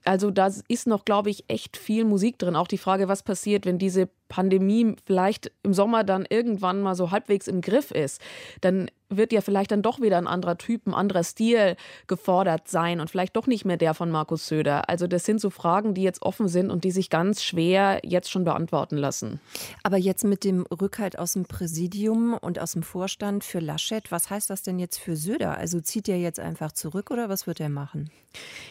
also 0.04 0.32
da 0.32 0.50
ist 0.68 0.88
noch, 0.88 1.06
glaube 1.06 1.30
ich, 1.30 1.46
echt 1.48 1.78
viel 1.78 2.06
Musik 2.06 2.40
drin. 2.40 2.56
Auch 2.56 2.68
die 2.68 2.78
Frage, 2.78 3.08
was 3.08 3.24
passiert, 3.24 3.66
wenn 3.66 3.78
diese 3.78 4.10
Pandemie 4.34 4.96
vielleicht 5.06 5.52
im 5.62 5.76
Sommer 5.76 6.04
dann 6.04 6.26
irgendwann 6.28 6.82
mal 6.82 6.96
so 6.96 7.12
halbwegs 7.12 7.48
im 7.48 7.62
Griff 7.62 7.92
ist, 7.92 8.20
dann 8.62 8.90
wird 9.18 9.32
ja 9.32 9.42
vielleicht 9.42 9.70
dann 9.70 9.84
doch 9.84 10.02
wieder 10.02 10.18
ein 10.18 10.26
anderer 10.26 10.58
Typ, 10.58 10.88
ein 10.88 10.94
anderer 10.96 11.24
Stil 11.24 11.76
gefordert 12.08 12.68
sein 12.68 13.00
und 13.00 13.12
vielleicht 13.12 13.36
doch 13.36 13.46
nicht 13.46 13.64
mehr 13.64 13.78
der 13.78 13.94
von 13.94 14.10
Markus 14.10 14.48
Söder. 14.48 14.90
Also 14.90 15.06
das 15.06 15.24
sind 15.24 15.40
so 15.40 15.52
Fragen, 15.52 15.94
die 15.94 16.02
jetzt 16.02 16.24
offen 16.24 16.48
sind 16.48 16.72
und 16.72 16.84
die 16.84 16.90
sich 16.90 17.12
ganz 17.12 17.44
schwer 17.44 18.00
jetzt 18.04 18.32
schon 18.32 18.44
beantworten 18.44 18.98
lassen. 18.98 19.40
Aber 19.84 19.98
jetzt 19.98 20.24
mit 20.24 20.44
dem 20.44 20.64
Rückhalt 20.64 21.20
aus 21.20 21.34
dem 21.34 21.46
Präsidium 21.46 22.34
und 22.34 22.58
aus 22.58 22.72
dem 22.72 22.82
Vorstand 22.82 23.44
für 23.44 23.60
Laschet, 23.60 24.12
was 24.12 24.32
heißt 24.32 24.50
das 24.50 24.64
denn 24.64 24.80
jetzt 24.80 24.98
für 24.98 25.16
Söder? 25.16 25.58
Also 25.58 25.80
zieht 25.80 26.10
er 26.10 26.18
jetzt 26.18 26.40
einfach 26.40 26.72
zurück 26.72 27.12
oder 27.12 27.30
was 27.30 27.46
wird 27.46 27.60
er 27.60 27.70
machen? 27.70 28.10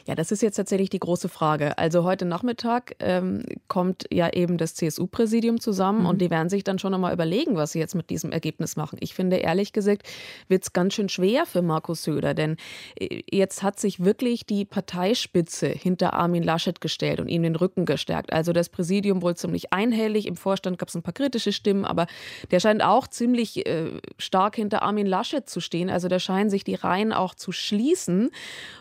Ja, 0.07 0.16
das 0.16 0.33
ist 0.33 0.42
jetzt 0.42 0.57
tatsächlich 0.57 0.90
die 0.90 0.99
große 0.99 1.28
Frage. 1.28 1.78
Also 1.78 2.02
heute 2.02 2.25
Nachmittag 2.25 2.97
ähm, 2.99 3.45
kommt 3.69 4.07
ja 4.11 4.28
eben 4.33 4.59
das 4.59 4.75
CSU-Präsidium 4.75 5.51
zusammen 5.61 6.00
mhm. 6.00 6.06
und 6.06 6.21
die 6.21 6.30
werden 6.30 6.49
sich 6.49 6.64
dann 6.64 6.78
schon 6.78 6.92
nochmal 6.92 7.12
überlegen, 7.12 7.56
was 7.56 7.73
sie 7.73 7.78
jetzt 7.78 7.94
mit 7.94 8.11
diesem 8.11 8.32
Ergebnis 8.32 8.76
machen. 8.76 8.99
Ich 9.00 9.14
finde 9.14 9.37
ehrlich 9.37 9.73
gesagt, 9.73 10.09
wird 10.49 10.62
es 10.62 10.73
ganz 10.73 10.94
schön 10.94 11.09
schwer 11.09 11.47
für 11.47 11.62
Markus 11.62 12.02
Söder, 12.02 12.35
denn 12.35 12.56
äh, 12.99 13.23
jetzt 13.30 13.62
hat 13.62 13.80
sich 13.80 14.04
wirklich 14.04 14.47
die 14.47 14.64
Parteispitze 14.64 15.68
hinter 15.68 16.14
Armin 16.14 16.42
Laschet 16.42 16.80
gestellt 16.80 17.21
und 17.21 17.28
ihm 17.28 17.42
den 17.42 17.56
Rücken 17.56 17.87
gestärkt. 17.87 18.32
Also 18.32 18.52
das 18.52 18.68
Präsidium 18.68 19.23
wohl 19.23 19.37
ziemlich 19.37 19.73
einhellig. 19.73 20.26
Im 20.26 20.37
Vorstand 20.37 20.78
gab 20.78 20.88
es 20.88 20.94
ein 20.94 21.02
paar 21.02 21.14
kritische 21.14 21.52
Stimmen, 21.52 21.85
aber 21.85 22.06
der 22.50 22.61
scheint 22.61 22.82
auch 22.82 23.06
ziemlich 23.06 23.66
äh, 23.66 24.00
stark 24.18 24.56
hinter 24.56 24.82
Armin 24.82 25.06
Laschet 25.06 25.49
zu 25.49 25.61
stehen. 25.61 25.90
Also 25.90 26.09
da 26.09 26.18
scheinen 26.18 26.50
sich 26.50 26.64
die 26.64 26.75
Reihen 26.75 27.12
auch 27.12 27.35
zu 27.35 27.52
schließen 27.52 28.30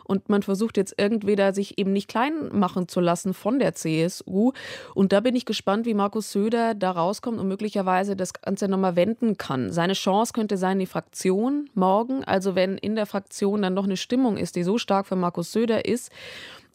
und 0.04 0.28
man 0.28 0.44
versucht 0.44 0.76
jetzt 0.76 0.96
irgendwie 0.98 1.36
da 1.36 1.54
sich 1.54 1.78
eben 1.78 1.94
nicht 1.94 2.10
klein 2.10 2.50
machen 2.52 2.88
zu 2.88 3.00
lassen 3.00 3.34
von 3.34 3.60
der 3.60 3.74
CSU. 3.74 4.52
Und 4.94 5.14
da 5.14 5.22
bin 5.22 5.36
ich 5.36 5.46
gespannt, 5.46 5.86
wie 5.86 5.94
Markus 5.94 6.32
Söder 6.32 6.51
da 6.52 6.92
rauskommt 6.92 7.40
und 7.40 7.48
möglicherweise 7.48 8.16
das 8.16 8.34
Ganze 8.34 8.68
nochmal 8.68 8.96
wenden 8.96 9.38
kann. 9.38 9.72
Seine 9.72 9.94
Chance 9.94 10.34
könnte 10.34 10.58
sein, 10.58 10.80
die 10.80 10.86
Fraktion 10.86 11.70
morgen, 11.74 12.24
also 12.24 12.56
wenn 12.56 12.78
in 12.78 12.96
der 12.96 13.06
Fraktion 13.06 13.62
dann 13.62 13.74
noch 13.74 13.86
eine 13.86 13.98
Stimmung 13.98 14.38
ist, 14.38 14.56
die 14.56 14.64
so 14.64 14.78
stark 14.78 15.08
für 15.08 15.16
Markus 15.16 15.52
Söder 15.52 15.86
ist, 15.86 16.12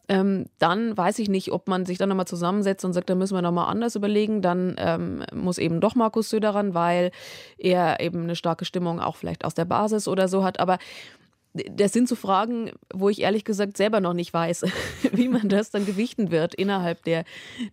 ähm, 0.09 0.45
dann 0.59 0.95
weiß 0.95 1.19
ich 1.19 1.27
nicht, 1.29 1.51
ob 1.51 1.67
man 1.67 1.85
sich 1.85 1.97
dann 1.97 2.09
nochmal 2.09 2.27
zusammensetzt 2.27 2.85
und 2.85 2.93
sagt, 2.93 3.09
da 3.09 3.15
müssen 3.15 3.35
wir 3.35 3.41
nochmal 3.41 3.69
anders 3.69 3.95
überlegen. 3.95 4.41
Dann 4.41 4.75
ähm, 4.77 5.23
muss 5.33 5.57
eben 5.57 5.81
doch 5.81 5.95
Markus 5.95 6.29
Söder 6.29 6.55
ran, 6.55 6.73
weil 6.73 7.11
er 7.57 7.99
eben 7.99 8.23
eine 8.23 8.35
starke 8.35 8.63
Stimmung 8.63 9.01
auch 9.01 9.17
vielleicht 9.17 9.43
aus 9.43 9.53
der 9.53 9.65
Basis 9.65 10.07
oder 10.07 10.29
so 10.29 10.43
hat. 10.43 10.59
Aber 10.59 10.77
das 11.71 11.93
sind 11.93 12.07
so 12.07 12.15
Fragen, 12.15 12.71
wo 12.93 13.09
ich 13.09 13.21
ehrlich 13.21 13.45
gesagt 13.45 13.77
selber 13.77 13.99
noch 13.99 14.13
nicht 14.13 14.33
weiß, 14.33 14.65
wie 15.11 15.27
man 15.27 15.49
das 15.49 15.71
dann 15.71 15.85
gewichten 15.85 16.31
wird 16.31 16.53
innerhalb 16.53 17.03
der, 17.03 17.23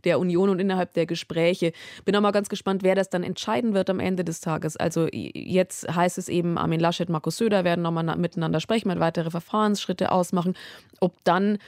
der 0.05 0.19
Union 0.19 0.51
und 0.51 0.61
innerhalb 0.61 0.93
der 0.95 1.07
Gespräche. 1.07 1.73
Bin 2.05 2.17
auch 2.17 2.21
mal 2.21 2.33
ganz 2.33 2.49
gespannt, 2.49 2.83
wer 2.83 2.95
das 2.95 3.11
dann 3.11 3.23
entscheiden 3.23 3.75
wird 3.75 3.91
am 3.91 4.01
Ende 4.01 4.25
des 4.25 4.41
Tages. 4.41 4.77
Also 4.77 5.09
jetzt 5.13 5.89
heißt 5.95 6.19
es 6.19 6.29
eben, 6.29 6.59
Armin 6.59 6.81
Laschet, 6.81 7.09
Markus 7.09 7.37
Söder 7.37 7.65
werden 7.65 7.83
nochmal 7.83 8.17
miteinander 8.17 8.61
sprechen, 8.61 8.89
mit 8.89 9.01
weitere 9.01 9.31
Verfahrensschritte 9.31 10.13
ausmachen. 10.13 10.55
Ob 11.01 11.13
dann 11.25 11.59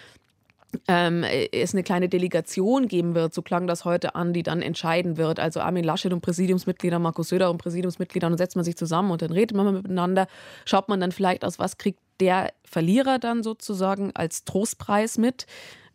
ähm, 0.88 1.24
es 1.52 1.74
eine 1.74 1.82
kleine 1.82 2.08
Delegation 2.08 2.88
geben 2.88 3.14
wird, 3.14 3.34
so 3.34 3.42
klang 3.42 3.66
das 3.66 3.84
heute 3.84 4.14
an, 4.14 4.32
die 4.32 4.42
dann 4.42 4.62
entscheiden 4.62 5.16
wird. 5.16 5.40
Also 5.40 5.60
Armin 5.60 5.84
Laschet 5.84 6.12
und 6.12 6.20
Präsidiumsmitglieder, 6.20 6.98
Markus 6.98 7.28
Söder 7.28 7.50
und 7.50 7.58
Präsidiumsmitglieder, 7.58 8.28
dann 8.28 8.38
setzt 8.38 8.56
man 8.56 8.64
sich 8.64 8.76
zusammen 8.76 9.10
und 9.10 9.22
dann 9.22 9.32
redet 9.32 9.56
man 9.56 9.74
miteinander, 9.74 10.26
schaut 10.64 10.88
man 10.88 11.00
dann 11.00 11.12
vielleicht 11.12 11.44
aus, 11.44 11.58
was 11.58 11.78
kriegt 11.78 12.00
der 12.20 12.52
Verlierer 12.64 13.18
dann 13.18 13.42
sozusagen 13.42 14.10
als 14.14 14.44
Trostpreis 14.44 15.18
mit. 15.18 15.46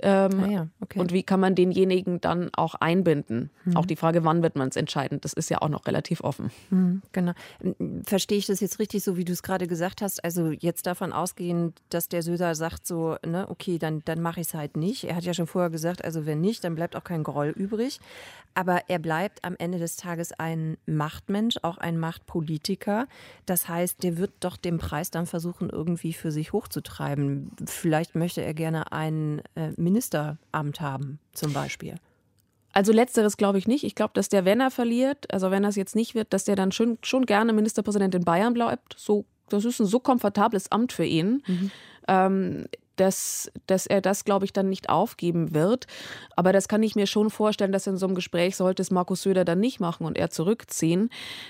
Ähm, 0.02 0.44
ah 0.44 0.48
ja, 0.48 0.68
okay. 0.80 1.00
Und 1.00 1.14
wie 1.14 1.24
kann 1.24 1.40
man 1.40 1.56
denjenigen 1.56 2.20
dann 2.22 2.50
auch 2.54 2.76
einbinden? 2.76 3.50
Mhm. 3.66 3.78
Auch 3.78 3.86
die 3.86 3.96
Frage, 3.96 4.24
wann 4.24 4.42
wird 4.42 4.56
man 4.56 4.70
es 4.70 4.76
entscheiden, 4.76 5.22
das 5.22 5.34
ist 5.34 5.50
ja 5.50 5.62
auch 5.62 5.70
noch 5.70 5.86
relativ 5.86 6.22
offen. 6.22 6.52
Mhm, 6.70 7.02
genau. 7.12 7.34
Verstehe 8.06 8.38
ich 8.38 8.48
das 8.48 8.60
jetzt 8.60 8.80
richtig, 8.80 9.04
so 9.04 9.18
wie 9.18 9.26
du 9.26 9.34
es 9.34 9.44
gerade 9.44 9.68
gesagt 9.68 10.02
hast? 10.02 10.24
Also 10.24 10.52
jetzt 10.52 10.88
davon 10.88 11.14
ausgehen, 11.14 11.74
dass 11.90 12.10
der 12.10 12.24
Söder 12.24 12.56
sagt 12.56 12.88
so, 12.88 13.18
ne, 13.26 13.48
okay, 13.50 13.78
dann, 13.78 14.02
dann 14.06 14.22
mache 14.22 14.42
ich 14.42 14.48
es 14.48 14.54
halt 14.54 14.76
nicht. 14.76 15.04
Er 15.04 15.16
hat 15.16 15.24
ja 15.24 15.34
schon 15.34 15.48
vorher 15.48 15.70
gesagt, 15.70 16.04
also 16.04 16.26
wenn 16.26 16.42
nicht, 16.42 16.64
dann 16.64 16.76
bleibt 16.76 16.96
auch 16.96 17.04
kein 17.04 17.24
Groll 17.24 17.50
übrig. 17.50 18.00
Aber 18.54 18.82
er 18.90 19.00
bleibt 19.00 19.46
am 19.46 19.56
Ende 19.58 19.80
des 19.80 19.96
Tages 19.96 20.34
ein 20.34 20.78
Machtmensch, 20.86 21.56
auch 21.62 21.78
ein 21.78 21.98
Machtpolitiker. 21.98 23.08
Das 23.46 23.70
heißt, 23.70 24.04
der 24.04 24.18
wird 24.18 24.32
doch 24.42 24.58
den 24.58 24.78
Preis 24.78 25.10
dann 25.10 25.26
versuchen, 25.26 25.70
irgendwie 25.70 26.12
für 26.12 26.32
sich 26.32 26.52
hochzutreiben. 26.52 27.52
Vielleicht 27.66 28.16
möchte 28.16 28.42
er 28.42 28.54
gerne 28.54 28.92
ein 28.92 29.42
äh, 29.56 29.72
Ministeramt 29.92 30.82
haben, 30.82 31.20
zum 31.34 31.54
Beispiel. 31.54 31.96
Also 32.74 32.94
letzteres 32.94 33.38
glaube 33.38 33.58
ich 33.58 33.68
nicht. 33.68 33.84
Ich 33.84 33.96
glaube, 33.96 34.12
dass 34.14 34.30
der, 34.30 34.46
wenn 34.46 34.62
er 34.62 34.72
verliert, 34.72 35.32
also 35.34 35.52
wenn 35.52 35.64
er 35.64 35.70
es 35.70 35.76
jetzt 35.76 35.96
nicht 35.96 36.16
wird, 36.16 36.32
dass 36.34 36.46
der 36.46 36.56
dann 36.56 36.72
schon, 36.72 36.98
schon 37.02 37.26
gerne 37.26 37.54
Ministerpräsident 37.54 38.16
in 38.16 38.24
Bayern 38.24 38.54
bleibt. 38.54 38.96
So, 38.98 39.26
das 39.50 39.66
ist 39.66 39.80
ein 39.80 39.86
so 39.86 40.00
komfortables 40.00 40.72
Amt 40.72 40.94
für 40.94 41.04
ihn. 41.04 41.44
Mhm. 41.48 41.72
Ähm, 42.08 42.66
dass, 43.02 43.52
dass 43.66 43.88
er 43.88 44.00
das, 44.00 44.26
glaube 44.26 44.46
ich, 44.46 44.54
dann 44.54 44.70
nicht 44.70 44.90
aufgeben 44.90 45.56
wird. 45.56 45.88
Aber 46.36 46.54
das 46.54 46.68
kann 46.68 46.84
ich 46.84 46.96
mir 46.96 47.08
schon 47.08 47.32
vorstellen, 47.32 47.72
dass 47.72 47.88
in 47.88 47.98
so 47.98 48.06
einem 48.06 48.14
Gespräch 48.14 48.56
sollte 48.56 48.84
es 48.84 48.92
Markus 48.92 49.24
Söder 49.24 49.44
dann 49.44 49.60
nicht 49.60 49.80
machen 49.80 50.06
und 50.06 50.20
er 50.20 50.30
zurückziehen, 50.30 51.10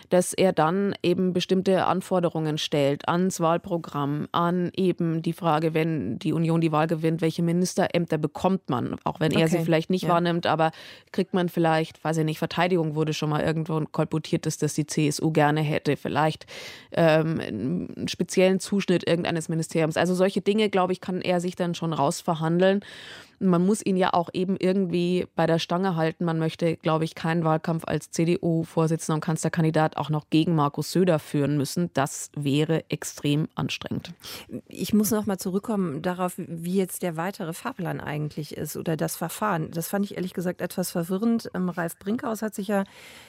dass 0.09 0.31
er 0.31 0.53
dann 0.53 0.95
eben 1.03 1.33
bestimmte 1.33 1.85
Anforderungen 1.85 2.57
stellt 2.57 3.09
ans 3.09 3.41
Wahlprogramm, 3.41 4.29
an 4.31 4.71
eben 4.77 5.21
die 5.21 5.33
Frage, 5.33 5.73
wenn 5.73 6.19
die 6.19 6.31
Union 6.31 6.61
die 6.61 6.71
Wahl 6.71 6.87
gewinnt, 6.87 7.19
welche 7.19 7.43
Ministerämter 7.43 8.17
bekommt 8.17 8.69
man, 8.69 8.95
auch 9.03 9.19
wenn 9.19 9.31
er 9.31 9.47
okay. 9.47 9.57
sie 9.57 9.65
vielleicht 9.65 9.89
nicht 9.89 10.03
ja. 10.03 10.09
wahrnimmt, 10.09 10.47
aber 10.47 10.71
kriegt 11.11 11.33
man 11.33 11.49
vielleicht, 11.49 12.01
weiß 12.01 12.17
ich 12.17 12.25
nicht, 12.25 12.39
Verteidigung 12.39 12.95
wurde 12.95 13.13
schon 13.13 13.29
mal 13.29 13.41
irgendwo 13.41 13.81
kolportiert, 13.91 14.45
dass 14.45 14.57
das 14.57 14.73
die 14.73 14.87
CSU 14.87 15.31
gerne 15.31 15.59
hätte, 15.59 15.97
vielleicht 15.97 16.45
ähm, 16.93 17.41
einen 17.41 18.07
speziellen 18.07 18.61
Zuschnitt 18.61 19.05
irgendeines 19.05 19.49
Ministeriums. 19.49 19.97
Also 19.97 20.15
solche 20.15 20.39
Dinge, 20.39 20.69
glaube 20.69 20.93
ich, 20.93 21.01
kann 21.01 21.19
er 21.19 21.40
sich 21.41 21.55
dann 21.55 21.75
schon 21.75 21.93
rausverhandeln 21.93 22.81
man 23.41 23.65
muss 23.65 23.85
ihn 23.85 23.97
ja 23.97 24.13
auch 24.13 24.29
eben 24.33 24.55
irgendwie 24.57 25.27
bei 25.35 25.47
der 25.47 25.59
Stange 25.59 25.95
halten. 25.95 26.25
Man 26.25 26.39
möchte, 26.39 26.77
glaube 26.77 27.03
ich, 27.03 27.15
keinen 27.15 27.43
Wahlkampf 27.43 27.83
als 27.85 28.11
CDU-Vorsitzender 28.11 29.15
und 29.15 29.21
Kanzlerkandidat 29.21 29.97
auch 29.97 30.09
noch 30.09 30.29
gegen 30.29 30.55
Markus 30.55 30.91
Söder 30.91 31.19
führen 31.19 31.57
müssen. 31.57 31.89
Das 31.93 32.29
wäre 32.35 32.89
extrem 32.89 33.47
anstrengend. 33.55 34.13
Ich 34.67 34.93
muss 34.93 35.11
noch 35.11 35.25
mal 35.25 35.37
zurückkommen 35.37 36.01
darauf, 36.01 36.33
wie 36.37 36.75
jetzt 36.75 37.01
der 37.01 37.17
weitere 37.17 37.53
Fahrplan 37.53 37.99
eigentlich 37.99 38.55
ist 38.55 38.77
oder 38.77 38.95
das 38.95 39.15
Verfahren. 39.15 39.71
Das 39.71 39.87
fand 39.87 40.05
ich 40.05 40.15
ehrlich 40.15 40.33
gesagt 40.33 40.61
etwas 40.61 40.91
verwirrend. 40.91 41.49
Ähm, 41.53 41.69
Ralf 41.69 41.97
Brinkhaus 41.97 42.41
hat 42.41 42.55
sich 42.55 42.67
ja 42.67 42.83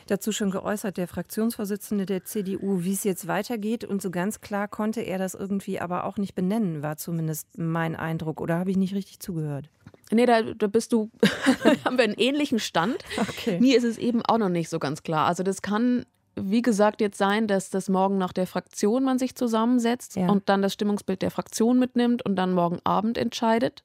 dazu 0.06 0.32
schon 0.32 0.50
geäußert, 0.50 0.96
der 0.96 1.08
Fraktionsvorsitzende 1.08 2.06
der 2.06 2.24
CDU, 2.24 2.84
wie 2.84 2.92
es 2.92 3.04
jetzt 3.04 3.26
weitergeht. 3.28 3.84
Und 3.84 4.02
so 4.02 4.10
ganz 4.10 4.40
klar 4.40 4.68
konnte 4.68 5.00
er 5.00 5.18
das 5.18 5.34
irgendwie 5.34 5.80
aber 5.80 6.04
auch 6.04 6.18
nicht 6.18 6.34
benennen, 6.34 6.82
war 6.82 6.96
zumindest 6.96 7.58
mein 7.58 7.96
Eindruck. 7.96 8.40
Oder 8.40 8.58
habe 8.58 8.70
ich 8.70 8.76
nicht 8.76 8.94
richtig 8.94 9.20
zugehört? 9.20 9.68
Nee, 10.12 10.26
da, 10.26 10.42
da 10.42 10.66
bist 10.66 10.92
du, 10.92 11.10
haben 11.84 11.96
wir 11.96 12.04
einen 12.04 12.14
ähnlichen 12.14 12.58
Stand. 12.58 13.02
Okay. 13.18 13.58
Mir 13.60 13.76
ist 13.76 13.84
es 13.84 13.98
eben 13.98 14.22
auch 14.22 14.38
noch 14.38 14.48
nicht 14.48 14.68
so 14.68 14.78
ganz 14.78 15.02
klar. 15.02 15.26
Also 15.26 15.42
das 15.42 15.62
kann, 15.62 16.04
wie 16.36 16.62
gesagt, 16.62 17.00
jetzt 17.00 17.18
sein, 17.18 17.46
dass 17.46 17.70
das 17.70 17.88
morgen 17.88 18.18
nach 18.18 18.32
der 18.32 18.46
Fraktion 18.46 19.04
man 19.04 19.18
sich 19.18 19.34
zusammensetzt 19.34 20.16
ja. 20.16 20.28
und 20.28 20.48
dann 20.48 20.60
das 20.62 20.74
Stimmungsbild 20.74 21.22
der 21.22 21.30
Fraktion 21.30 21.78
mitnimmt 21.78 22.24
und 22.24 22.36
dann 22.36 22.52
morgen 22.52 22.78
Abend 22.84 23.16
entscheidet. 23.16 23.82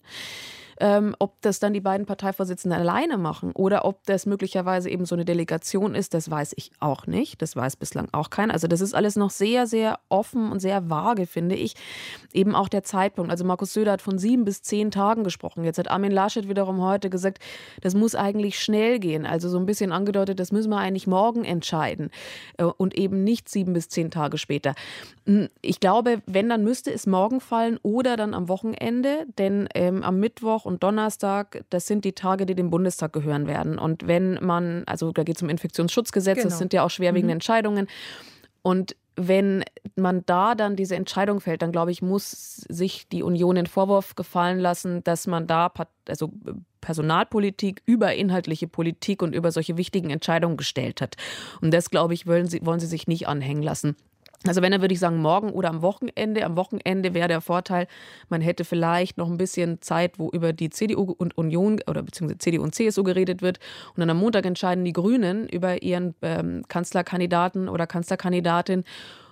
Ähm, 0.79 1.15
ob 1.19 1.41
das 1.41 1.59
dann 1.59 1.73
die 1.73 1.81
beiden 1.81 2.05
Parteivorsitzenden 2.05 2.79
alleine 2.79 3.17
machen 3.17 3.51
oder 3.53 3.85
ob 3.85 4.03
das 4.05 4.25
möglicherweise 4.25 4.89
eben 4.89 5.05
so 5.05 5.15
eine 5.15 5.25
Delegation 5.25 5.95
ist, 5.95 6.13
das 6.13 6.29
weiß 6.29 6.53
ich 6.55 6.71
auch 6.79 7.07
nicht. 7.07 7.41
Das 7.41 7.55
weiß 7.55 7.77
bislang 7.77 8.09
auch 8.11 8.29
keiner. 8.29 8.53
Also 8.53 8.67
das 8.67 8.81
ist 8.81 8.93
alles 8.93 9.15
noch 9.15 9.31
sehr, 9.31 9.67
sehr 9.67 9.99
offen 10.09 10.51
und 10.51 10.59
sehr 10.59 10.89
vage, 10.89 11.25
finde 11.25 11.55
ich. 11.55 11.75
Eben 12.33 12.55
auch 12.55 12.69
der 12.69 12.83
Zeitpunkt. 12.83 13.31
Also 13.31 13.43
Markus 13.43 13.73
Söder 13.73 13.93
hat 13.93 14.01
von 14.01 14.19
sieben 14.19 14.45
bis 14.45 14.61
zehn 14.61 14.91
Tagen 14.91 15.23
gesprochen. 15.23 15.63
Jetzt 15.63 15.79
hat 15.79 15.89
Armin 15.89 16.11
Laschet 16.11 16.47
wiederum 16.47 16.81
heute 16.81 17.09
gesagt, 17.09 17.39
das 17.81 17.95
muss 17.95 18.15
eigentlich 18.15 18.59
schnell 18.59 18.99
gehen. 18.99 19.25
Also 19.25 19.49
so 19.49 19.57
ein 19.57 19.65
bisschen 19.65 19.91
angedeutet, 19.91 20.39
das 20.39 20.51
müssen 20.51 20.69
wir 20.69 20.77
eigentlich 20.77 21.07
morgen 21.07 21.43
entscheiden 21.43 22.11
äh, 22.57 22.63
und 22.63 22.95
eben 22.95 23.23
nicht 23.23 23.49
sieben 23.49 23.73
bis 23.73 23.89
zehn 23.89 24.11
Tage 24.11 24.37
später. 24.37 24.75
Hm, 25.27 25.49
ich 25.61 25.81
glaube, 25.81 26.21
wenn, 26.25 26.47
dann 26.47 26.63
müsste 26.63 26.91
es 26.91 27.05
morgen 27.05 27.41
fallen 27.41 27.77
oder 27.83 28.15
dann 28.15 28.33
am 28.33 28.47
Wochenende, 28.47 29.25
denn 29.37 29.67
ähm, 29.75 30.01
am 30.01 30.19
Mittwoch 30.19 30.65
und 30.65 30.83
Donnerstag, 30.83 31.65
das 31.69 31.85
sind 31.85 32.05
die 32.05 32.13
Tage, 32.13 32.45
die 32.45 32.55
dem 32.55 32.69
Bundestag 32.69 33.11
gehören 33.11 33.45
werden. 33.45 33.77
Und 33.77 34.07
wenn 34.07 34.39
man, 34.41 34.83
also 34.85 35.11
da 35.11 35.23
geht 35.23 35.35
es 35.35 35.43
um 35.43 35.49
Infektionsschutzgesetz, 35.49 36.37
genau. 36.37 36.49
das 36.49 36.57
sind 36.57 36.71
ja 36.71 36.83
auch 36.83 36.89
schwerwiegende 36.89 37.33
mhm. 37.33 37.37
Entscheidungen. 37.37 37.87
Und 38.61 38.95
wenn 39.17 39.65
man 39.95 40.23
da 40.25 40.55
dann 40.55 40.75
diese 40.75 40.95
Entscheidung 40.95 41.41
fällt, 41.41 41.61
dann 41.61 41.71
glaube 41.71 41.91
ich, 41.91 42.01
muss 42.01 42.55
sich 42.69 43.09
die 43.09 43.23
Union 43.23 43.55
den 43.55 43.65
Vorwurf 43.65 44.15
gefallen 44.15 44.59
lassen, 44.59 45.03
dass 45.03 45.27
man 45.27 45.47
da 45.47 45.73
also 46.07 46.31
Personalpolitik 46.79 47.81
über 47.85 48.13
inhaltliche 48.13 48.67
Politik 48.67 49.21
und 49.23 49.33
über 49.35 49.51
solche 49.51 49.75
wichtigen 49.75 50.09
Entscheidungen 50.09 50.55
gestellt 50.55 51.01
hat. 51.01 51.15
Und 51.59 51.73
das, 51.73 51.89
glaube 51.89 52.13
ich, 52.13 52.27
wollen 52.27 52.47
sie, 52.47 52.65
wollen 52.65 52.79
sie 52.79 52.87
sich 52.87 53.07
nicht 53.07 53.27
anhängen 53.27 53.63
lassen. 53.63 53.97
Also 54.45 54.61
wenn, 54.61 54.71
dann 54.71 54.81
würde 54.81 54.93
ich 54.93 54.99
sagen, 54.99 55.17
morgen 55.17 55.49
oder 55.49 55.69
am 55.69 55.81
Wochenende. 55.81 56.45
Am 56.45 56.55
Wochenende 56.55 57.13
wäre 57.13 57.27
der 57.27 57.41
Vorteil, 57.41 57.87
man 58.29 58.41
hätte 58.41 58.65
vielleicht 58.65 59.17
noch 59.17 59.29
ein 59.29 59.37
bisschen 59.37 59.81
Zeit, 59.81 60.19
wo 60.19 60.29
über 60.29 60.53
die 60.53 60.69
CDU 60.69 61.15
und 61.17 61.37
Union 61.37 61.79
oder 61.87 62.03
beziehungsweise 62.03 62.37
CDU 62.37 62.63
und 62.63 62.75
CSU 62.75 63.03
geredet 63.03 63.41
wird. 63.41 63.59
Und 63.95 64.01
dann 64.01 64.09
am 64.09 64.17
Montag 64.17 64.45
entscheiden 64.45 64.85
die 64.85 64.93
Grünen 64.93 65.49
über 65.49 65.81
ihren 65.81 66.13
ähm, 66.21 66.63
Kanzlerkandidaten 66.67 67.67
oder 67.67 67.87
Kanzlerkandidatin. 67.87 68.83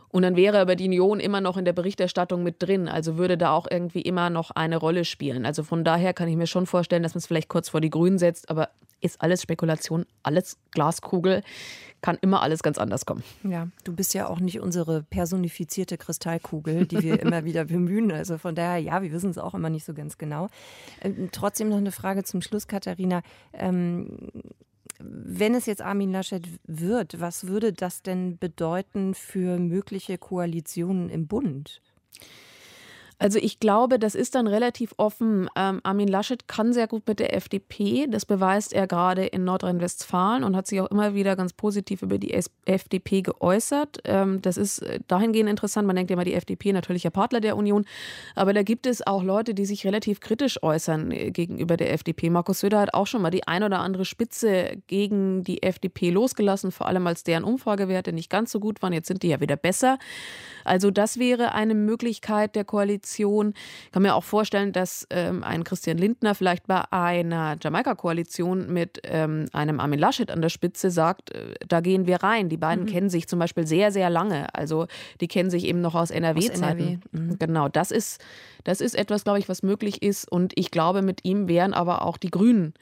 Und 0.09 0.21
dann 0.21 0.35
wäre 0.38 0.59
aber 0.59 0.75
die 0.75 0.88
Union 0.88 1.19
immer 1.19 1.41
noch 1.41 1.57
in 1.57 1.65
der 1.65 1.74
Berichterstattung 1.74 2.41
mit 2.41 2.63
drin, 2.63 2.88
also 2.88 3.17
würde 3.17 3.38
da 3.38 3.51
auch 3.51 3.67
irgendwie 3.69 4.01
immer 4.01 4.29
noch 4.29 4.51
eine 4.51 4.77
Rolle 4.77 5.03
spielen. 5.03 5.45
Also 5.45 5.62
von 5.62 5.83
daher 5.83 6.13
kann 6.13 6.29
ich 6.29 6.38
mir 6.38 6.47
schon 6.47 6.67
vorstellen, 6.67 7.03
dass 7.03 7.15
man 7.15 7.19
es 7.19 7.27
vielleicht 7.27 7.50
kurz 7.50 7.67
vor 7.67 7.81
die 7.81 7.89
Grünen 7.89 8.17
setzt, 8.17 8.50
aber 8.50 8.69
ist 9.01 9.21
alles 9.21 9.41
Spekulation, 9.41 10.05
alles 10.24 10.57
Glaskugel, 10.71 11.43
kann 12.05 12.19
immer 12.21 12.43
alles 12.43 12.62
ganz 12.62 12.77
anders 12.77 13.07
kommen. 13.07 13.24
Ja, 13.41 13.67
du 13.83 13.91
bist 13.91 14.13
ja 14.13 14.27
auch 14.27 14.39
nicht 14.39 14.59
unsere 14.59 15.01
personifizierte 15.01 15.97
Kristallkugel, 15.97 16.85
die 16.85 17.01
wir 17.01 17.19
immer 17.19 17.45
wieder 17.45 17.65
bemühen. 17.65 18.12
Also 18.12 18.38
von 18.38 18.53
daher, 18.53 18.77
ja, 18.77 19.01
wir 19.01 19.12
wissen 19.12 19.31
es 19.31 19.39
auch 19.39 19.55
immer 19.55 19.71
nicht 19.71 19.85
so 19.85 19.95
ganz 19.95 20.19
genau. 20.19 20.50
Ähm, 21.01 21.29
trotzdem 21.31 21.69
noch 21.69 21.77
eine 21.77 21.91
Frage 21.91 22.24
zum 22.24 22.43
Schluss, 22.43 22.67
Katharina. 22.67 23.24
Ähm, 23.53 24.19
wenn 25.00 25.55
es 25.55 25.65
jetzt 25.65 25.81
Armin 25.81 26.12
Laschet 26.12 26.47
wird, 26.67 27.19
was 27.19 27.47
würde 27.47 27.74
das 27.74 28.03
denn 28.03 28.38
bedeuten 28.38 29.15
für 29.15 29.57
mögliche 29.57 30.19
Koalitionen 30.19 31.09
im 31.09 31.25
Bund? 31.25 31.81
Also 33.17 33.39
ich 33.39 33.60
glaube, 33.60 33.98
das 33.98 34.13
ist 34.13 34.36
dann 34.36 34.48
relativ 34.48 34.93
offen. 34.98 35.50
Ähm, 35.55 35.79
Armin 35.84 36.07
Laschet 36.07 36.48
kann 36.48 36.74
sehr 36.74 36.88
gut 36.88 37.07
mit 37.07 37.19
der 37.19 37.34
FDP. 37.36 38.07
Das 38.07 38.25
beweist 38.25 38.74
er 38.74 38.88
gerade 38.88 39.25
in 39.25 39.45
Nordrhein-Westfalen 39.45 40.43
und 40.43 40.55
hat 40.55 40.67
sich 40.67 40.81
auch 40.81 40.91
immer 40.91 41.13
wieder 41.13 41.36
ganz 41.36 41.53
positiv 41.53 42.01
über 42.01 42.17
die 42.17 42.34
FDP 42.65 43.22
geäußert. 43.22 44.00
Ähm, 44.03 44.41
das 44.41 44.57
ist 44.57 44.79
äh, 44.79 45.00
dahingehend 45.07 45.50
interessant. 45.50 45.88
Man 45.88 45.95
denkt 45.95 46.12
ja 46.12 46.15
immer, 46.15 46.25
die 46.25 46.34
FDP 46.34 46.74
natürlicher 46.74 47.10
Partner 47.10 47.39
der 47.39 47.55
Union. 47.55 47.86
Aber 48.36 48.53
da 48.53 48.63
gibt 48.63 48.86
es 48.86 49.05
auch 49.05 49.24
Leute, 49.24 49.53
die 49.53 49.65
sich 49.65 49.86
relativ 49.86 50.19
kritisch 50.19 50.62
äußern 50.62 51.12
äh, 51.12 51.31
gegenüber 51.31 51.77
der 51.77 51.93
FDP. 51.93 52.29
Markus 52.29 52.60
Söder 52.60 52.79
hat 52.79 52.93
auch 52.93 53.07
schon 53.07 53.22
mal 53.22 53.31
die 53.31 53.48
ein 53.48 53.63
oder 53.63 53.79
andere 53.79 54.03
Spitze 54.03 54.75
gegen 54.88 55.43
die 55.43 55.63
FDP 55.63 56.10
losgelassen, 56.10 56.72
vor 56.72 56.88
allem 56.88 57.07
als 57.07 57.24
deren 57.24 57.45
Umfragewerte 57.45 58.12
nicht 58.12 58.29
ganz 58.29 58.51
so 58.51 58.60
gut 58.60 58.81
waren. 58.81 58.91
Jetzt 58.91 59.07
sind 59.07 59.24
die 59.24 59.29
ja 59.29 59.39
wieder 59.39 59.55
besser. 59.55 60.00
Also 60.65 60.91
das 60.91 61.17
wäre 61.17 61.53
eine 61.53 61.75
Möglichkeit 61.75 62.55
der 62.55 62.65
Koalition. 62.65 63.04
Ich 63.05 63.91
kann 63.91 64.01
mir 64.01 64.15
auch 64.15 64.24
vorstellen, 64.24 64.71
dass 64.71 65.07
ähm, 65.09 65.43
ein 65.43 65.63
Christian 65.63 65.97
Lindner 65.97 66.35
vielleicht 66.35 66.67
bei 66.67 66.83
einer 66.91 67.57
Jamaika-Koalition 67.62 68.71
mit 68.71 69.01
ähm, 69.03 69.45
einem 69.53 69.79
Armin 69.79 70.00
Laschet 70.00 70.31
an 70.31 70.41
der 70.41 70.50
Spitze 70.50 70.91
sagt, 70.91 71.31
äh, 71.31 71.53
da 71.67 71.81
gehen 71.81 72.07
wir 72.07 72.17
rein. 72.17 72.50
Die 72.50 72.57
beiden 72.57 72.85
mhm. 72.85 72.89
kennen 72.89 73.09
sich 73.09 73.27
zum 73.27 73.39
Beispiel 73.39 73.67
sehr, 73.67 73.91
sehr 73.91 74.09
lange. 74.09 74.53
Also 74.53 74.88
die 75.21 75.27
kennen 75.27 75.50
sich 75.50 75.65
eben 75.65 75.81
noch 75.81 75.95
aus 75.95 76.09
NRW-Zeiten. 76.12 76.79
NRW. 76.79 76.97
Mhm. 77.12 77.39
Genau, 77.39 77.69
das 77.69 77.91
ist, 77.91 78.24
das 78.63 78.81
ist 78.81 78.95
etwas, 78.95 79.24
glaube 79.24 79.39
ich, 79.39 79.50
was 79.50 79.63
möglich 79.63 80.01
ist. 80.01 80.31
Und 80.31 80.53
ich 80.55 80.71
glaube, 80.71 81.01
mit 81.01 81.24
ihm 81.24 81.47
wären 81.47 81.74
aber 81.74 82.03
auch 82.03 82.17
die 82.17 82.31
Grünen 82.31 82.74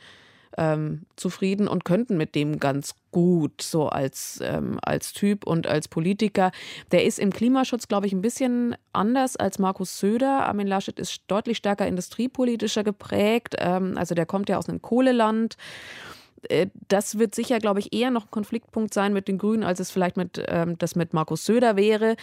ähm, 0.57 1.05
zufrieden 1.15 1.67
und 1.67 1.85
könnten 1.85 2.17
mit 2.17 2.35
dem 2.35 2.59
ganz 2.59 2.95
gut, 3.11 3.61
so 3.61 3.89
als, 3.89 4.39
ähm, 4.43 4.79
als 4.81 5.13
Typ 5.13 5.45
und 5.45 5.67
als 5.67 5.87
Politiker. 5.87 6.51
Der 6.91 7.05
ist 7.05 7.19
im 7.19 7.31
Klimaschutz, 7.31 7.87
glaube 7.87 8.07
ich, 8.07 8.13
ein 8.13 8.21
bisschen 8.21 8.75
anders 8.91 9.35
als 9.35 9.59
Markus 9.59 9.99
Söder. 9.99 10.45
Armin 10.45 10.67
Laschet 10.67 10.99
ist 10.99 11.21
deutlich 11.27 11.57
stärker 11.57 11.87
industriepolitischer 11.87 12.83
geprägt. 12.83 13.55
Ähm, 13.59 13.97
also 13.97 14.15
der 14.15 14.25
kommt 14.25 14.49
ja 14.49 14.57
aus 14.57 14.69
einem 14.69 14.81
Kohleland 14.81 15.57
äh, 16.49 16.67
das 16.89 17.17
wird 17.19 17.35
sicher, 17.35 17.59
glaube 17.59 17.79
ich, 17.79 17.93
eher 17.93 18.11
noch 18.11 18.25
ein 18.25 18.31
Konfliktpunkt 18.31 18.93
sein 18.93 19.13
mit 19.13 19.27
den 19.27 19.37
Grünen, 19.37 19.63
als 19.63 19.79
es 19.79 19.91
vielleicht 19.91 20.17
mit, 20.17 20.43
ähm, 20.47 20.77
das 20.77 20.95
mit 20.95 21.13
Markus 21.13 21.45
Söder 21.45 21.75
wäre. 21.75 22.15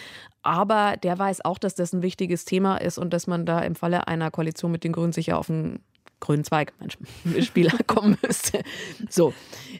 Aber 0.43 0.95
der 1.01 1.17
weiß 1.17 1.43
auch, 1.45 1.57
dass 1.57 1.75
das 1.75 1.93
ein 1.93 2.01
wichtiges 2.01 2.45
Thema 2.45 2.77
ist 2.77 2.97
und 2.97 3.11
dass 3.13 3.27
man 3.27 3.45
da 3.45 3.59
im 3.61 3.75
Falle 3.75 4.07
einer 4.07 4.31
Koalition 4.31 4.71
mit 4.71 4.83
den 4.83 4.93
Grünen 4.93 5.13
sicher 5.13 5.37
auf 5.37 5.49
einen 5.49 5.83
grünen 6.21 6.45
Zweig 6.45 6.71
Spieler 7.41 7.77
kommen 7.87 8.17
müsste. 8.25 8.63
So, 9.09 9.33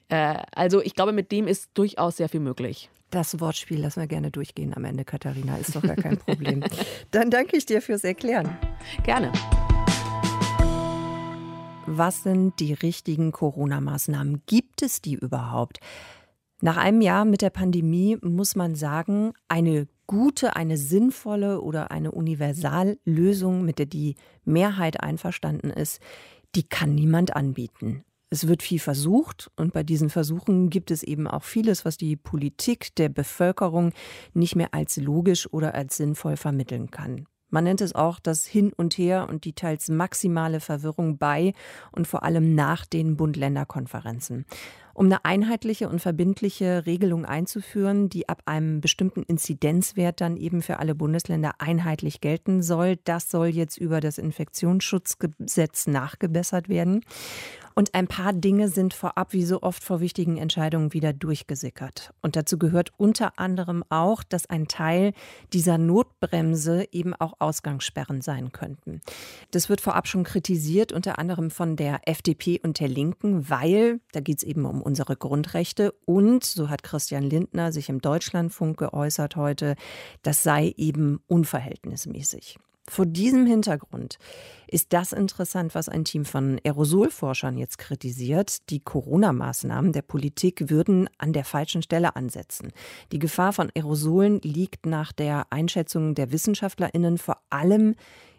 äh, 0.09 0.39
also 0.53 0.81
ich 0.81 0.95
glaube, 0.95 1.13
mit 1.13 1.31
dem 1.31 1.47
ist 1.47 1.69
durchaus 1.73 2.17
sehr 2.17 2.27
viel 2.27 2.41
möglich. 2.41 2.89
Das 3.09 3.39
Wortspiel 3.39 3.79
lassen 3.79 4.01
wir 4.01 4.07
gerne 4.07 4.31
durchgehen 4.31 4.73
am 4.73 4.85
Ende, 4.85 5.05
Katharina. 5.05 5.57
Ist 5.57 5.75
doch 5.75 5.81
gar 5.81 5.95
kein 5.95 6.17
Problem. 6.17 6.63
Dann 7.11 7.29
danke 7.29 7.57
ich 7.57 7.65
dir 7.65 7.81
fürs 7.81 8.03
Erklären. 8.03 8.57
Gerne. 9.03 9.31
Was 11.87 12.23
sind 12.23 12.59
die 12.59 12.73
richtigen 12.73 13.31
Corona-Maßnahmen? 13.31 14.43
Gibt 14.45 14.81
es 14.81 15.01
die 15.01 15.15
überhaupt? 15.15 15.79
Nach 16.61 16.77
einem 16.77 17.01
Jahr 17.01 17.25
mit 17.25 17.41
der 17.41 17.49
Pandemie 17.49 18.17
muss 18.21 18.55
man 18.55 18.75
sagen, 18.75 19.33
eine 19.49 19.87
gute, 20.11 20.57
eine 20.57 20.75
sinnvolle 20.75 21.61
oder 21.61 21.89
eine 21.89 22.11
Universallösung, 22.11 23.63
mit 23.63 23.79
der 23.79 23.85
die 23.85 24.15
Mehrheit 24.43 25.01
einverstanden 25.01 25.69
ist, 25.69 26.01
die 26.53 26.63
kann 26.63 26.93
niemand 26.93 27.33
anbieten. 27.33 28.03
Es 28.29 28.45
wird 28.45 28.61
viel 28.61 28.79
versucht 28.79 29.49
und 29.55 29.71
bei 29.71 29.83
diesen 29.83 30.09
Versuchen 30.09 30.69
gibt 30.69 30.91
es 30.91 31.01
eben 31.01 31.27
auch 31.27 31.43
vieles, 31.43 31.85
was 31.85 31.95
die 31.95 32.17
Politik 32.17 32.93
der 32.95 33.07
Bevölkerung 33.07 33.93
nicht 34.33 34.57
mehr 34.57 34.73
als 34.73 34.97
logisch 34.97 35.51
oder 35.53 35.75
als 35.75 35.95
sinnvoll 35.95 36.35
vermitteln 36.35 36.91
kann. 36.91 37.25
Man 37.49 37.63
nennt 37.63 37.79
es 37.79 37.95
auch 37.95 38.19
das 38.19 38.45
Hin 38.45 38.73
und 38.75 38.97
Her 38.97 39.27
und 39.29 39.45
die 39.45 39.53
teils 39.53 39.87
maximale 39.87 40.59
Verwirrung 40.59 41.19
bei 41.19 41.53
und 41.93 42.05
vor 42.05 42.23
allem 42.23 42.53
nach 42.53 42.85
den 42.85 43.15
Bund-Länder-Konferenzen. 43.15 44.45
Um 44.93 45.05
eine 45.07 45.25
einheitliche 45.25 45.89
und 45.89 45.99
verbindliche 45.99 46.85
Regelung 46.85 47.25
einzuführen, 47.25 48.09
die 48.09 48.29
ab 48.29 48.43
einem 48.45 48.81
bestimmten 48.81 49.23
Inzidenzwert 49.23 50.21
dann 50.21 50.37
eben 50.37 50.61
für 50.61 50.79
alle 50.79 50.95
Bundesländer 50.95 51.53
einheitlich 51.59 52.21
gelten 52.21 52.61
soll, 52.61 52.97
das 53.03 53.29
soll 53.29 53.47
jetzt 53.47 53.77
über 53.77 53.99
das 53.99 54.17
Infektionsschutzgesetz 54.17 55.87
nachgebessert 55.87 56.69
werden. 56.69 57.03
Und 57.73 57.93
ein 57.95 58.07
paar 58.07 58.33
Dinge 58.33 58.67
sind 58.67 58.93
vorab, 58.93 59.33
wie 59.33 59.43
so 59.43 59.61
oft 59.61 59.83
vor 59.83 60.01
wichtigen 60.01 60.37
Entscheidungen, 60.37 60.93
wieder 60.93 61.13
durchgesickert. 61.13 62.13
Und 62.21 62.35
dazu 62.35 62.57
gehört 62.57 62.91
unter 62.97 63.39
anderem 63.39 63.83
auch, 63.89 64.23
dass 64.23 64.49
ein 64.49 64.67
Teil 64.67 65.13
dieser 65.53 65.77
Notbremse 65.77 66.85
eben 66.91 67.13
auch 67.15 67.33
Ausgangssperren 67.39 68.21
sein 68.21 68.51
könnten. 68.51 69.01
Das 69.51 69.69
wird 69.69 69.81
vorab 69.81 70.07
schon 70.07 70.23
kritisiert, 70.23 70.91
unter 70.91 71.19
anderem 71.19 71.49
von 71.49 71.75
der 71.75 72.07
FDP 72.07 72.59
und 72.61 72.79
der 72.79 72.87
Linken, 72.87 73.49
weil 73.49 73.99
da 74.11 74.19
geht 74.19 74.39
es 74.39 74.43
eben 74.43 74.65
um 74.65 74.80
unsere 74.81 75.15
Grundrechte. 75.15 75.93
Und, 76.05 76.43
so 76.43 76.69
hat 76.69 76.83
Christian 76.83 77.23
Lindner 77.23 77.71
sich 77.71 77.89
im 77.89 78.01
Deutschlandfunk 78.01 78.77
geäußert 78.77 79.35
heute, 79.35 79.75
das 80.23 80.43
sei 80.43 80.73
eben 80.77 81.21
unverhältnismäßig. 81.27 82.57
Vor 82.89 83.05
diesem 83.05 83.45
Hintergrund 83.45 84.17
ist 84.67 84.91
das 84.91 85.13
interessant, 85.13 85.75
was 85.75 85.87
ein 85.87 86.03
Team 86.03 86.25
von 86.25 86.59
Aerosolforschern 86.65 87.57
jetzt 87.57 87.77
kritisiert. 87.77 88.69
Die 88.69 88.79
Corona-Maßnahmen 88.79 89.93
der 89.93 90.01
Politik 90.01 90.69
würden 90.69 91.07
an 91.17 91.31
der 91.31 91.45
falschen 91.45 91.83
Stelle 91.83 92.15
ansetzen. 92.15 92.71
Die 93.11 93.19
Gefahr 93.19 93.53
von 93.53 93.71
Aerosolen 93.75 94.41
liegt 94.41 94.87
nach 94.87 95.11
der 95.11 95.45
Einschätzung 95.51 96.15
der 96.15 96.31
WissenschaftlerInnen 96.31 97.17
vor 97.17 97.37
allem 97.49 97.95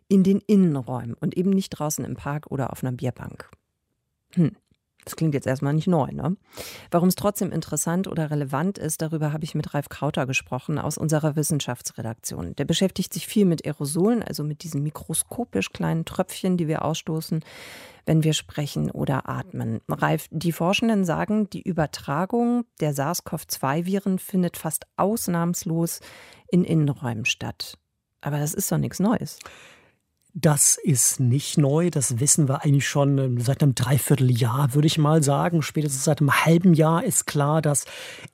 in 0.08 0.24
den 0.24 0.42
Innenräumen 0.46 1.14
und 1.14 1.36
eben 1.36 1.50
nicht 1.50 1.70
draußen 1.70 2.04
im 2.04 2.16
Park 2.16 2.50
oder 2.50 2.72
auf 2.72 2.82
einer 2.82 2.92
Bierbank. 2.92 3.48
Hm. 4.32 4.56
Das 5.04 5.16
klingt 5.16 5.34
jetzt 5.34 5.48
erstmal 5.48 5.72
nicht 5.72 5.88
neu, 5.88 6.06
ne? 6.12 6.36
Warum 6.90 7.08
es 7.08 7.16
trotzdem 7.16 7.50
interessant 7.50 8.06
oder 8.06 8.30
relevant 8.30 8.78
ist, 8.78 9.02
darüber 9.02 9.32
habe 9.32 9.44
ich 9.44 9.54
mit 9.54 9.74
Ralf 9.74 9.88
Krauter 9.88 10.26
gesprochen 10.26 10.78
aus 10.78 10.96
unserer 10.96 11.34
Wissenschaftsredaktion. 11.34 12.54
Der 12.54 12.64
beschäftigt 12.64 13.12
sich 13.12 13.26
viel 13.26 13.44
mit 13.44 13.66
Aerosolen, 13.66 14.22
also 14.22 14.44
mit 14.44 14.62
diesen 14.62 14.82
mikroskopisch 14.82 15.72
kleinen 15.72 16.04
Tröpfchen, 16.04 16.56
die 16.56 16.68
wir 16.68 16.84
ausstoßen, 16.84 17.40
wenn 18.06 18.22
wir 18.22 18.32
sprechen 18.32 18.90
oder 18.92 19.28
atmen. 19.28 19.80
Ralf, 19.88 20.28
die 20.30 20.52
Forschenden 20.52 21.04
sagen, 21.04 21.50
die 21.50 21.62
Übertragung 21.62 22.64
der 22.80 22.94
SARS-CoV-2-Viren 22.94 24.20
findet 24.20 24.56
fast 24.56 24.86
ausnahmslos 24.96 26.00
in 26.48 26.64
Innenräumen 26.64 27.24
statt. 27.24 27.76
Aber 28.20 28.38
das 28.38 28.54
ist 28.54 28.70
doch 28.70 28.78
nichts 28.78 29.00
Neues. 29.00 29.38
Das 30.34 30.78
ist 30.82 31.20
nicht 31.20 31.58
neu, 31.58 31.90
das 31.90 32.18
wissen 32.18 32.48
wir 32.48 32.64
eigentlich 32.64 32.88
schon 32.88 33.18
ähm, 33.18 33.40
seit 33.42 33.62
einem 33.62 33.74
Dreivierteljahr, 33.74 34.72
würde 34.72 34.86
ich 34.86 34.96
mal 34.96 35.22
sagen. 35.22 35.60
Spätestens 35.60 36.04
seit 36.04 36.20
einem 36.20 36.32
halben 36.46 36.72
Jahr 36.72 37.04
ist 37.04 37.26
klar, 37.26 37.60
dass 37.60 37.84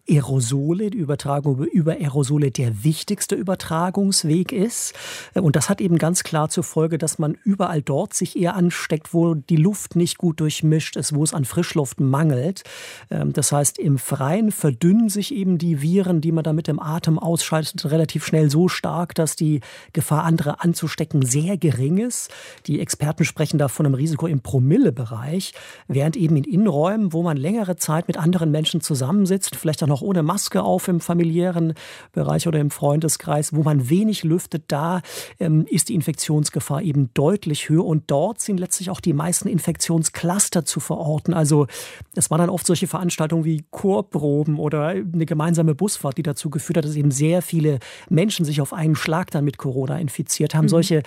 Aerosole, 0.09 0.91
die 0.91 0.99
Übertragung 0.99 1.59
über 1.65 1.95
Aerosole 1.95 2.53
der 2.53 2.85
wichtigste 2.85 3.35
Übertragungsweg 3.35 4.53
ist. 4.53 4.95
Äh, 5.35 5.41
und 5.41 5.57
das 5.57 5.69
hat 5.69 5.81
eben 5.81 5.99
ganz 5.99 6.23
klar 6.23 6.49
zur 6.51 6.63
Folge, 6.63 6.99
dass 6.99 7.19
man 7.19 7.37
überall 7.43 7.83
dort 7.83 8.15
sich 8.15 8.39
eher 8.39 8.55
ansteckt, 8.55 9.13
wo 9.13 9.35
die 9.35 9.57
Luft 9.57 9.97
nicht 9.97 10.19
gut 10.19 10.39
durchmischt 10.39 10.95
ist, 10.95 11.17
wo 11.17 11.25
es 11.25 11.35
an 11.35 11.45
Frischluft 11.45 11.99
mangelt. 11.99 12.63
Ähm, 13.11 13.33
das 13.33 13.51
heißt, 13.51 13.77
im 13.77 13.99
Freien 13.99 14.53
verdünnen 14.53 15.09
sich 15.09 15.35
eben 15.35 15.59
die 15.59 15.83
Viren, 15.83 16.21
die 16.21 16.31
man 16.31 16.45
da 16.45 16.53
mit 16.53 16.69
dem 16.69 16.79
Atem 16.79 17.19
ausschaltet, 17.19 17.91
relativ 17.91 18.25
schnell 18.25 18.53
so 18.53 18.69
stark, 18.69 19.17
dass 19.17 19.35
die 19.35 19.63
Gefahr, 19.93 20.23
andere 20.23 20.61
anzustecken, 20.61 21.23
sehr 21.23 21.59
gering 21.59 21.88
geringes. 21.89 22.29
Die 22.67 22.81
Experten 22.81 23.25
sprechen 23.25 23.59
da 23.59 23.69
von 23.69 23.87
einem 23.87 23.95
Risiko 23.95 24.27
im 24.27 24.41
Promillebereich, 24.41 25.53
während 25.87 26.17
eben 26.17 26.37
in 26.37 26.45
Innenräumen, 26.45 27.13
wo 27.13 27.23
man 27.23 27.37
längere 27.37 27.77
Zeit 27.77 28.09
mit 28.09 28.17
anderen 28.17 28.51
Menschen 28.51 28.81
zusammensitzt, 28.81 29.57
vielleicht 29.57 29.83
auch 29.83 29.89
noch 29.89 30.03
ohne 30.03 30.23
Maske 30.23 30.63
auf 30.63 30.89
im 30.89 31.01
familiären 31.01 31.75
Bereich 32.13 32.47
oder 32.47 32.61
im 32.61 32.71
Freundeskreis, 32.71 33.55
wo 33.55 33.63
man 33.63 33.89
wenig 33.89 34.25
lüftet, 34.25 34.65
da 34.69 35.01
ähm, 35.41 35.67
ist 35.69 35.89
die 35.89 35.95
Infektionsgefahr 35.95 36.83
eben 36.83 37.11
deutlich 37.15 37.69
höher 37.69 37.85
und 37.85 38.05
dort 38.09 38.41
sind 38.41 38.59
letztlich 38.61 38.91
auch 38.91 39.01
die 39.01 39.13
meisten 39.13 39.49
Infektionscluster 39.49 40.65
zu 40.65 40.81
verorten. 40.81 41.35
Also 41.35 41.67
es 42.15 42.31
waren 42.31 42.41
dann 42.41 42.51
oft 42.51 42.67
solche 42.67 42.87
Veranstaltungen 42.87 43.45
wie 43.45 43.65
Chorproben 43.71 44.59
oder 44.59 44.89
eine 44.89 45.27
gemeinsame 45.27 45.75
Busfahrt, 45.75 46.19
die 46.19 46.23
dazu 46.23 46.51
geführt 46.51 46.79
hat, 46.79 46.85
dass 46.85 46.97
eben 46.97 47.11
sehr 47.11 47.43
viele 47.43 47.79
Menschen 48.09 48.45
sich 48.45 48.61
auf 48.61 48.73
einen 48.73 48.97
Schlag 48.97 49.31
dann 49.31 49.45
mit 49.45 49.59
Corona 49.59 49.99
infiziert 49.99 50.55
haben. 50.55 50.67
Mhm. 50.67 50.71
Solche 50.71 51.03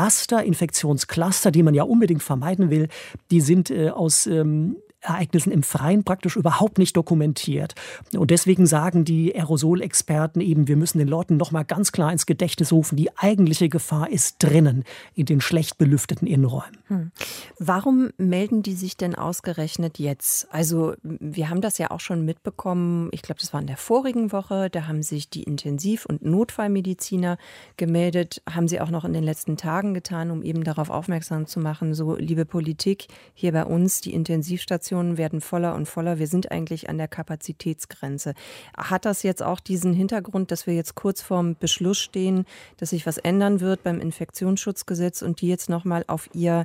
Cluster, 0.00 0.42
Infektionscluster, 0.42 1.50
die 1.50 1.62
man 1.62 1.74
ja 1.74 1.82
unbedingt 1.82 2.22
vermeiden 2.22 2.70
will, 2.70 2.88
die 3.30 3.42
sind 3.42 3.70
äh, 3.70 3.90
aus 3.90 4.26
ähm, 4.26 4.76
Ereignissen 5.02 5.52
im 5.52 5.62
Freien 5.62 6.04
praktisch 6.04 6.36
überhaupt 6.36 6.78
nicht 6.78 6.96
dokumentiert. 6.96 7.74
Und 8.16 8.30
deswegen 8.30 8.66
sagen 8.66 9.04
die 9.04 9.34
Aerosolexperten 9.34 10.40
eben, 10.40 10.68
wir 10.68 10.76
müssen 10.76 11.00
den 11.00 11.08
Leuten 11.08 11.36
nochmal 11.36 11.66
ganz 11.66 11.92
klar 11.92 12.12
ins 12.12 12.24
Gedächtnis 12.24 12.72
rufen, 12.72 12.96
die 12.96 13.14
eigentliche 13.18 13.68
Gefahr 13.68 14.08
ist 14.10 14.36
drinnen, 14.42 14.84
in 15.14 15.26
den 15.26 15.42
schlecht 15.42 15.76
belüfteten 15.76 16.26
Innenräumen. 16.26 16.79
Hm. 16.90 17.10
Warum 17.58 18.10
melden 18.18 18.62
die 18.62 18.74
sich 18.74 18.96
denn 18.96 19.14
ausgerechnet 19.14 19.98
jetzt? 19.98 20.52
Also 20.52 20.94
wir 21.02 21.48
haben 21.48 21.62
das 21.62 21.78
ja 21.78 21.90
auch 21.90 22.00
schon 22.00 22.24
mitbekommen, 22.24 23.08
ich 23.12 23.22
glaube, 23.22 23.40
das 23.40 23.52
war 23.52 23.60
in 23.60 23.66
der 23.66 23.76
vorigen 23.76 24.32
Woche, 24.32 24.70
da 24.70 24.86
haben 24.86 25.02
sich 25.02 25.30
die 25.30 25.42
Intensiv- 25.42 26.04
und 26.04 26.24
Notfallmediziner 26.24 27.38
gemeldet, 27.76 28.42
haben 28.48 28.68
sie 28.68 28.80
auch 28.80 28.90
noch 28.90 29.04
in 29.04 29.12
den 29.12 29.24
letzten 29.24 29.56
Tagen 29.56 29.94
getan, 29.94 30.30
um 30.30 30.42
eben 30.42 30.64
darauf 30.64 30.90
aufmerksam 30.90 31.46
zu 31.46 31.60
machen, 31.60 31.94
so 31.94 32.16
liebe 32.16 32.44
Politik, 32.44 33.06
hier 33.34 33.52
bei 33.52 33.64
uns 33.64 34.02
die 34.02 34.12
Intensivstation 34.12 34.50
Intensivstationen 34.50 35.16
werden 35.16 35.40
voller 35.40 35.74
und 35.74 35.86
voller. 35.86 36.18
Wir 36.18 36.26
sind 36.26 36.50
eigentlich 36.50 36.88
an 36.88 36.98
der 36.98 37.08
Kapazitätsgrenze. 37.08 38.34
Hat 38.76 39.04
das 39.04 39.22
jetzt 39.22 39.42
auch 39.42 39.60
diesen 39.60 39.92
Hintergrund, 39.92 40.50
dass 40.50 40.66
wir 40.66 40.74
jetzt 40.74 40.94
kurz 40.96 41.22
vorm 41.22 41.56
Beschluss 41.58 41.98
stehen, 41.98 42.46
dass 42.76 42.90
sich 42.90 43.06
was 43.06 43.18
ändern 43.18 43.60
wird 43.60 43.82
beim 43.82 44.00
Infektionsschutzgesetz 44.00 45.22
und 45.22 45.40
die 45.40 45.48
jetzt 45.48 45.68
nochmal 45.68 46.04
auf 46.08 46.28
ihr, 46.34 46.64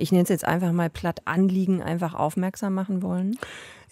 ich 0.00 0.12
nenne 0.12 0.24
es 0.24 0.28
jetzt 0.28 0.44
einfach 0.44 0.72
mal 0.72 0.90
platt 0.90 1.22
Anliegen, 1.24 1.82
einfach 1.82 2.14
aufmerksam 2.14 2.74
machen 2.74 3.02
wollen? 3.02 3.36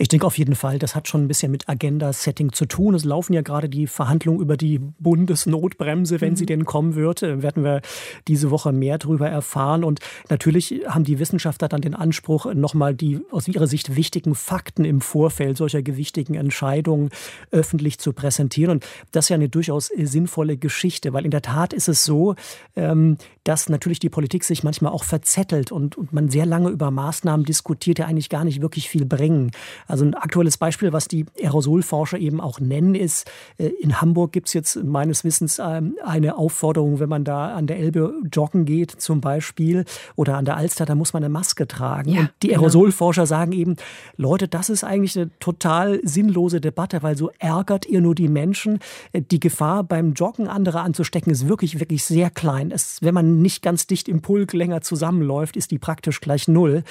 Ich 0.01 0.07
denke 0.07 0.27
auf 0.27 0.38
jeden 0.38 0.55
Fall, 0.55 0.79
das 0.79 0.94
hat 0.94 1.09
schon 1.09 1.25
ein 1.25 1.29
bisschen 1.29 1.51
mit 1.51 1.68
Agenda-Setting 1.68 2.53
zu 2.53 2.66
tun. 2.66 2.94
Es 2.94 3.05
laufen 3.05 3.33
ja 3.33 3.42
gerade 3.42 3.68
die 3.68 3.88
Verhandlungen 3.88 4.40
über 4.40 4.57
die 4.57 4.79
Bundesnotbremse, 4.79 6.21
wenn 6.21 6.31
mhm. 6.31 6.37
sie 6.37 6.47
denn 6.47 6.64
kommen 6.64 6.94
wird. 6.94 7.25
Äh, 7.25 7.42
werden 7.42 7.64
wir 7.64 7.83
diese 8.29 8.53
Woche 8.53 8.71
mehr 8.71 8.99
darüber 8.99 9.29
erfahren. 9.29 9.83
Und 9.83 9.99
natürlich 10.31 10.83
haben 10.87 11.03
die 11.03 11.18
Wissenschaftler 11.18 11.66
dann 11.66 11.81
den 11.81 11.97
Anspruch, 11.97 12.55
nochmal 12.55 12.94
die 12.94 13.21
aus 13.33 13.49
ihrer 13.49 13.66
Sicht 13.66 13.97
wichtigen 13.97 14.37
Fakten 14.37 14.85
im 14.85 15.01
Vorfeld 15.01 15.57
solcher 15.57 15.83
gewichtigen 15.83 16.37
Entscheidungen 16.37 17.11
öffentlich 17.51 17.99
zu 17.99 18.12
präsentieren. 18.12 18.71
Und 18.71 18.87
das 19.11 19.25
ist 19.25 19.31
ja 19.31 19.35
eine 19.35 19.49
durchaus 19.49 19.90
sinnvolle 19.97 20.59
Geschichte, 20.59 21.12
weil 21.12 21.25
in 21.25 21.33
der 21.33 21.42
Tat 21.42 21.73
ist 21.73 21.88
es 21.88 22.05
so, 22.05 22.37
ähm, 22.77 23.18
dass 23.42 23.68
natürlich 23.68 23.99
die 23.99 24.11
Politik 24.11 24.44
sich 24.44 24.62
manchmal 24.62 24.92
auch 24.92 25.03
verzettelt 25.03 25.73
und, 25.73 25.97
und 25.98 26.12
man 26.12 26.28
sehr 26.28 26.46
lange 26.46 26.70
über 26.70 26.90
Maßnahmen 26.90 27.44
diskutiert, 27.44 27.98
die 27.98 28.04
eigentlich 28.04 28.28
gar 28.28 28.44
nicht 28.44 28.62
wirklich 28.62 28.88
viel 28.88 29.04
bringen. 29.04 29.50
Also 29.87 30.04
ein 30.04 30.14
aktuelles 30.14 30.56
Beispiel, 30.56 30.92
was 30.92 31.08
die 31.08 31.26
Aerosolforscher 31.42 32.18
eben 32.18 32.40
auch 32.40 32.61
nennen, 32.61 32.94
ist, 32.94 33.30
äh, 33.58 33.66
in 33.66 34.00
Hamburg 34.00 34.32
gibt 34.32 34.48
es 34.48 34.54
jetzt 34.54 34.82
meines 34.84 35.24
Wissens 35.24 35.58
ähm, 35.58 35.96
eine 36.04 36.37
Aufforderung, 36.37 37.00
wenn 37.00 37.08
man 37.08 37.24
da 37.24 37.54
an 37.54 37.66
der 37.66 37.78
Elbe 37.78 38.14
joggen 38.32 38.64
geht 38.64 38.90
zum 38.90 39.20
Beispiel 39.20 39.84
oder 40.16 40.37
an 40.37 40.44
der 40.44 40.56
Alster, 40.56 40.87
da 40.87 40.94
muss 40.94 41.12
man 41.12 41.22
eine 41.22 41.32
Maske 41.32 41.66
tragen. 41.66 42.11
Ja, 42.11 42.20
und 42.20 42.30
die 42.42 42.48
genau. 42.48 42.61
Aerosolforscher 42.61 43.26
sagen 43.26 43.52
eben, 43.52 43.76
Leute, 44.16 44.48
das 44.48 44.70
ist 44.70 44.84
eigentlich 44.84 45.16
eine 45.16 45.30
total 45.40 46.00
sinnlose 46.04 46.61
Debatte, 46.61 47.02
weil 47.02 47.16
so 47.16 47.30
ärgert 47.38 47.87
ihr 47.87 48.00
nur 48.00 48.14
die 48.14 48.28
Menschen. 48.28 48.78
Äh, 49.12 49.22
die 49.22 49.40
Gefahr 49.40 49.84
beim 49.84 50.12
Joggen 50.12 50.48
andere 50.48 50.80
anzustecken 50.80 51.32
ist 51.32 51.48
wirklich, 51.48 51.80
wirklich 51.80 52.04
sehr 52.04 52.30
klein. 52.30 52.70
Es, 52.70 53.02
wenn 53.02 53.14
man 53.14 53.42
nicht 53.42 53.62
ganz 53.62 53.87
dicht 53.87 54.08
im 54.08 54.22
Pulk 54.22 54.52
länger 54.52 54.80
zusammenläuft, 54.80 55.56
ist 55.56 55.70
die 55.70 55.77
praktisch 55.80 56.20
gleich 56.20 56.48
null. 56.48 56.84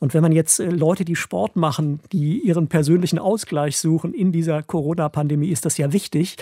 Und 0.00 0.14
wenn 0.14 0.22
man 0.22 0.32
jetzt 0.32 0.60
äh, 0.60 0.70
Leute, 0.70 1.04
die 1.04 1.16
Sport 1.16 1.56
machen, 1.56 2.00
die 2.12 2.40
ihren 2.40 2.68
persönlichen 2.68 3.18
Ausgleich 3.18 3.78
suchen 3.78 4.14
in 4.14 4.32
dieser 4.32 4.62
Corona-Pandemie, 4.62 5.48
ist 5.48 5.64
das 5.64 5.78
ja 5.78 5.92
wichtig. 5.92 6.36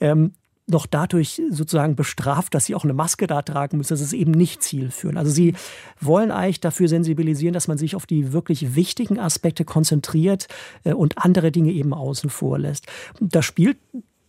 Ähm, 0.00 0.32
noch 0.66 0.86
dadurch 0.86 1.42
sozusagen 1.50 1.94
bestraft, 1.94 2.54
dass 2.54 2.64
sie 2.64 2.74
auch 2.74 2.84
eine 2.84 2.94
Maske 2.94 3.26
da 3.26 3.42
tragen 3.42 3.76
müssen. 3.76 3.92
Das 3.92 4.00
ist 4.00 4.14
eben 4.14 4.30
nicht 4.30 4.62
zielführend. 4.62 5.18
Also 5.18 5.30
sie 5.30 5.54
wollen 6.00 6.30
eigentlich 6.30 6.60
dafür 6.60 6.88
sensibilisieren, 6.88 7.52
dass 7.52 7.68
man 7.68 7.76
sich 7.76 7.96
auf 7.96 8.06
die 8.06 8.32
wirklich 8.32 8.74
wichtigen 8.74 9.18
Aspekte 9.18 9.64
konzentriert 9.64 10.48
äh, 10.84 10.94
und 10.94 11.18
andere 11.18 11.52
Dinge 11.52 11.72
eben 11.72 11.92
außen 11.92 12.30
vor 12.30 12.58
lässt. 12.58 12.86
Da 13.20 13.42
spielt 13.42 13.76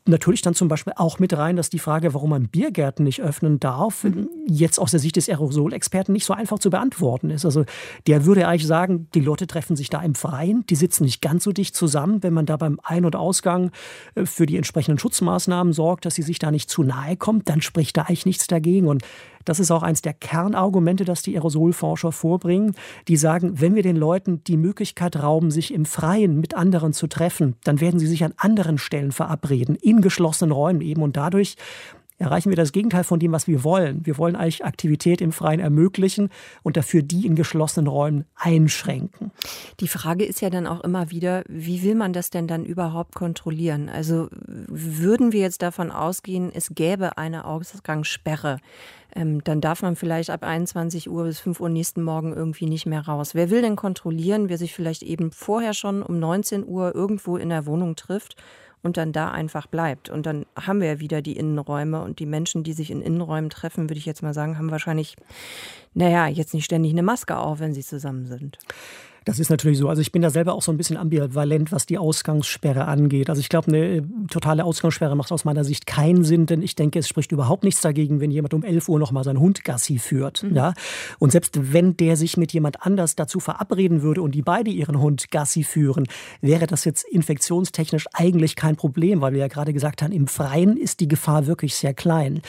natürlich 0.07 0.41
dann 0.41 0.53
zum 0.53 0.67
Beispiel 0.67 0.93
auch 0.95 1.19
mit 1.19 1.35
rein, 1.35 1.55
dass 1.55 1.69
die 1.69 1.79
Frage, 1.79 2.13
warum 2.13 2.29
man 2.29 2.47
Biergärten 2.47 3.03
nicht 3.03 3.21
öffnen 3.21 3.59
darf, 3.59 4.03
mhm. 4.03 4.29
jetzt 4.47 4.79
aus 4.79 4.91
der 4.91 4.99
Sicht 4.99 5.15
des 5.15 5.27
Aerosolexperten 5.29 6.13
nicht 6.13 6.25
so 6.25 6.33
einfach 6.33 6.59
zu 6.59 6.69
beantworten 6.69 7.29
ist. 7.31 7.45
Also 7.45 7.65
der 8.07 8.25
würde 8.25 8.47
eigentlich 8.47 8.67
sagen, 8.67 9.07
die 9.13 9.19
Leute 9.19 9.47
treffen 9.47 9.75
sich 9.75 9.89
da 9.89 10.01
im 10.01 10.15
Freien, 10.15 10.65
die 10.67 10.75
sitzen 10.75 11.05
nicht 11.05 11.21
ganz 11.21 11.43
so 11.43 11.51
dicht 11.51 11.75
zusammen, 11.75 12.21
wenn 12.23 12.33
man 12.33 12.45
da 12.45 12.57
beim 12.57 12.79
Ein- 12.83 13.05
und 13.05 13.15
Ausgang 13.15 13.71
äh, 14.13 14.25
für 14.25 14.45
die 14.45 14.57
entsprechenden 14.57 14.99
Schutzmaßnahmen 14.99 15.73
sorgt, 15.73 16.05
dass 16.05 16.15
sie 16.15 16.23
sich 16.23 16.39
da 16.39 16.51
nicht 16.51 16.69
zu 16.69 16.83
nahe 16.83 17.17
kommt, 17.17 17.49
dann 17.49 17.61
spricht 17.61 17.97
da 17.97 18.03
eigentlich 18.03 18.25
nichts 18.25 18.47
dagegen. 18.47 18.87
Und 18.87 19.03
das 19.45 19.59
ist 19.59 19.71
auch 19.71 19.83
eines 19.83 20.01
der 20.01 20.13
Kernargumente, 20.13 21.05
das 21.05 21.21
die 21.21 21.35
Aerosolforscher 21.35 22.11
vorbringen. 22.11 22.75
Die 23.07 23.17
sagen, 23.17 23.61
wenn 23.61 23.75
wir 23.75 23.83
den 23.83 23.95
Leuten 23.95 24.43
die 24.43 24.57
Möglichkeit 24.57 25.21
rauben, 25.21 25.51
sich 25.51 25.73
im 25.73 25.85
Freien 25.85 26.39
mit 26.39 26.55
anderen 26.55 26.93
zu 26.93 27.07
treffen, 27.07 27.55
dann 27.63 27.79
werden 27.79 27.99
sie 27.99 28.07
sich 28.07 28.23
an 28.23 28.33
anderen 28.37 28.77
Stellen 28.77 29.11
verabreden, 29.11 29.75
in 29.75 30.01
geschlossenen 30.01 30.51
Räumen 30.51 30.81
eben. 30.81 31.01
Und 31.01 31.15
dadurch 31.15 31.55
erreichen 32.17 32.49
wir 32.49 32.55
das 32.55 32.71
Gegenteil 32.71 33.03
von 33.03 33.19
dem, 33.19 33.31
was 33.31 33.47
wir 33.47 33.63
wollen. 33.63 34.05
Wir 34.05 34.17
wollen 34.17 34.35
eigentlich 34.35 34.63
Aktivität 34.63 35.21
im 35.21 35.31
Freien 35.31 35.59
ermöglichen 35.59 36.29
und 36.63 36.77
dafür 36.77 37.01
die 37.01 37.25
in 37.25 37.35
geschlossenen 37.35 37.87
Räumen 37.87 38.25
einschränken. 38.35 39.31
Die 39.79 39.87
Frage 39.87 40.25
ist 40.25 40.41
ja 40.41 40.49
dann 40.49 40.67
auch 40.67 40.81
immer 40.81 41.11
wieder, 41.11 41.43
wie 41.47 41.83
will 41.83 41.95
man 41.95 42.13
das 42.13 42.29
denn 42.29 42.47
dann 42.47 42.65
überhaupt 42.65 43.15
kontrollieren? 43.15 43.89
Also 43.89 44.29
würden 44.31 45.31
wir 45.33 45.41
jetzt 45.41 45.61
davon 45.61 45.91
ausgehen, 45.91 46.51
es 46.53 46.69
gäbe 46.73 47.17
eine 47.17 47.45
Ausgangssperre, 47.45 48.59
ähm, 49.15 49.43
dann 49.43 49.61
darf 49.61 49.81
man 49.81 49.95
vielleicht 49.95 50.29
ab 50.29 50.43
21 50.43 51.09
Uhr 51.09 51.23
bis 51.23 51.39
5 51.39 51.59
Uhr 51.59 51.69
nächsten 51.69 52.03
Morgen 52.03 52.33
irgendwie 52.33 52.65
nicht 52.65 52.85
mehr 52.85 53.05
raus. 53.05 53.33
Wer 53.33 53.49
will 53.49 53.61
denn 53.61 53.75
kontrollieren, 53.75 54.49
wer 54.49 54.57
sich 54.57 54.73
vielleicht 54.73 55.03
eben 55.03 55.31
vorher 55.31 55.73
schon 55.73 56.03
um 56.03 56.19
19 56.19 56.67
Uhr 56.67 56.93
irgendwo 56.93 57.37
in 57.37 57.49
der 57.49 57.65
Wohnung 57.65 57.95
trifft 57.95 58.35
und 58.85 58.97
dann 58.97 59.11
da 59.11 59.31
einfach 59.31 59.65
bleibt. 59.65 60.09
Und 60.09 60.27
dann 60.27 60.45
haben 60.55 60.79
wir 60.79 60.87
ja 60.87 60.99
wieder 60.99 61.23
die 61.23 61.35
Innenräume 61.35 62.01
und 62.03 62.19
die 62.19 62.27
Menschen, 62.27 62.63
die 62.63 62.73
sich 62.73 62.91
in 62.91 63.01
Innenräumen 63.01 63.49
treffen, 63.49 63.89
würde 63.89 63.97
ich 63.97 64.05
jetzt 64.05 64.21
mal 64.21 64.33
sagen, 64.33 64.57
haben 64.57 64.69
wahrscheinlich, 64.69 65.15
naja, 65.95 66.27
jetzt 66.27 66.53
nicht 66.53 66.65
ständig 66.65 66.91
eine 66.91 67.01
Maske 67.01 67.35
auf, 67.35 67.59
wenn 67.59 67.73
sie 67.73 67.83
zusammen 67.83 68.27
sind. 68.27 68.59
Das 69.25 69.39
ist 69.39 69.49
natürlich 69.49 69.79
so. 69.79 69.89
Also 69.89 70.01
ich 70.01 70.11
bin 70.11 70.21
da 70.21 70.29
selber 70.29 70.53
auch 70.53 70.61
so 70.61 70.71
ein 70.71 70.77
bisschen 70.77 70.97
ambivalent, 70.97 71.71
was 71.71 71.87
die 71.87 71.97
Ausgangssperre 71.97 72.85
angeht. 72.85 73.27
Also 73.27 73.39
ich 73.39 73.49
glaube, 73.49 73.67
eine 73.67 73.97
äh, 73.97 74.01
totale 74.29 74.63
Ausgangssperre 74.63 75.15
macht 75.15 75.31
aus 75.31 75.45
meiner 75.45 75.63
Sicht 75.63 75.87
keinen 75.87 76.23
Sinn, 76.23 76.45
denn 76.45 76.61
ich 76.61 76.75
denke, 76.75 76.99
es 76.99 77.07
spricht 77.07 77.31
überhaupt 77.31 77.63
nichts 77.63 77.81
dagegen, 77.81 78.19
wenn 78.19 78.29
jemand 78.29 78.53
um 78.53 78.63
11 78.63 78.87
Uhr 78.87 78.99
noch 78.99 79.11
mal 79.11 79.23
seinen 79.23 79.39
Hund 79.39 79.63
Gassi 79.63 79.97
führt. 79.97 80.43
Mhm. 80.43 80.55
Ja? 80.55 80.73
Und 81.17 81.31
selbst 81.31 81.73
wenn 81.73 81.97
der 81.97 82.17
sich 82.17 82.37
mit 82.37 82.53
jemand 82.53 82.85
anders 82.85 83.15
dazu 83.15 83.39
verabreden 83.39 84.03
würde 84.03 84.21
und 84.21 84.35
die 84.35 84.43
beide 84.43 84.69
ihren 84.69 85.01
Hund 85.01 85.31
Gassi 85.31 85.63
führen, 85.63 86.05
wäre 86.41 86.67
das 86.67 86.85
jetzt 86.85 87.03
infektionstechnisch 87.03 88.05
eigentlich 88.13 88.55
kein 88.55 88.75
Problem, 88.75 89.21
weil 89.21 89.33
wir 89.33 89.39
ja 89.39 89.47
gerade 89.47 89.73
gesagt 89.73 90.03
haben, 90.03 90.11
im 90.11 90.27
Freien 90.27 90.77
ist 90.77 90.99
die 90.99 91.07
Gefahr 91.07 91.47
wirklich 91.47 91.75
sehr 91.75 91.95
klein. 91.95 92.41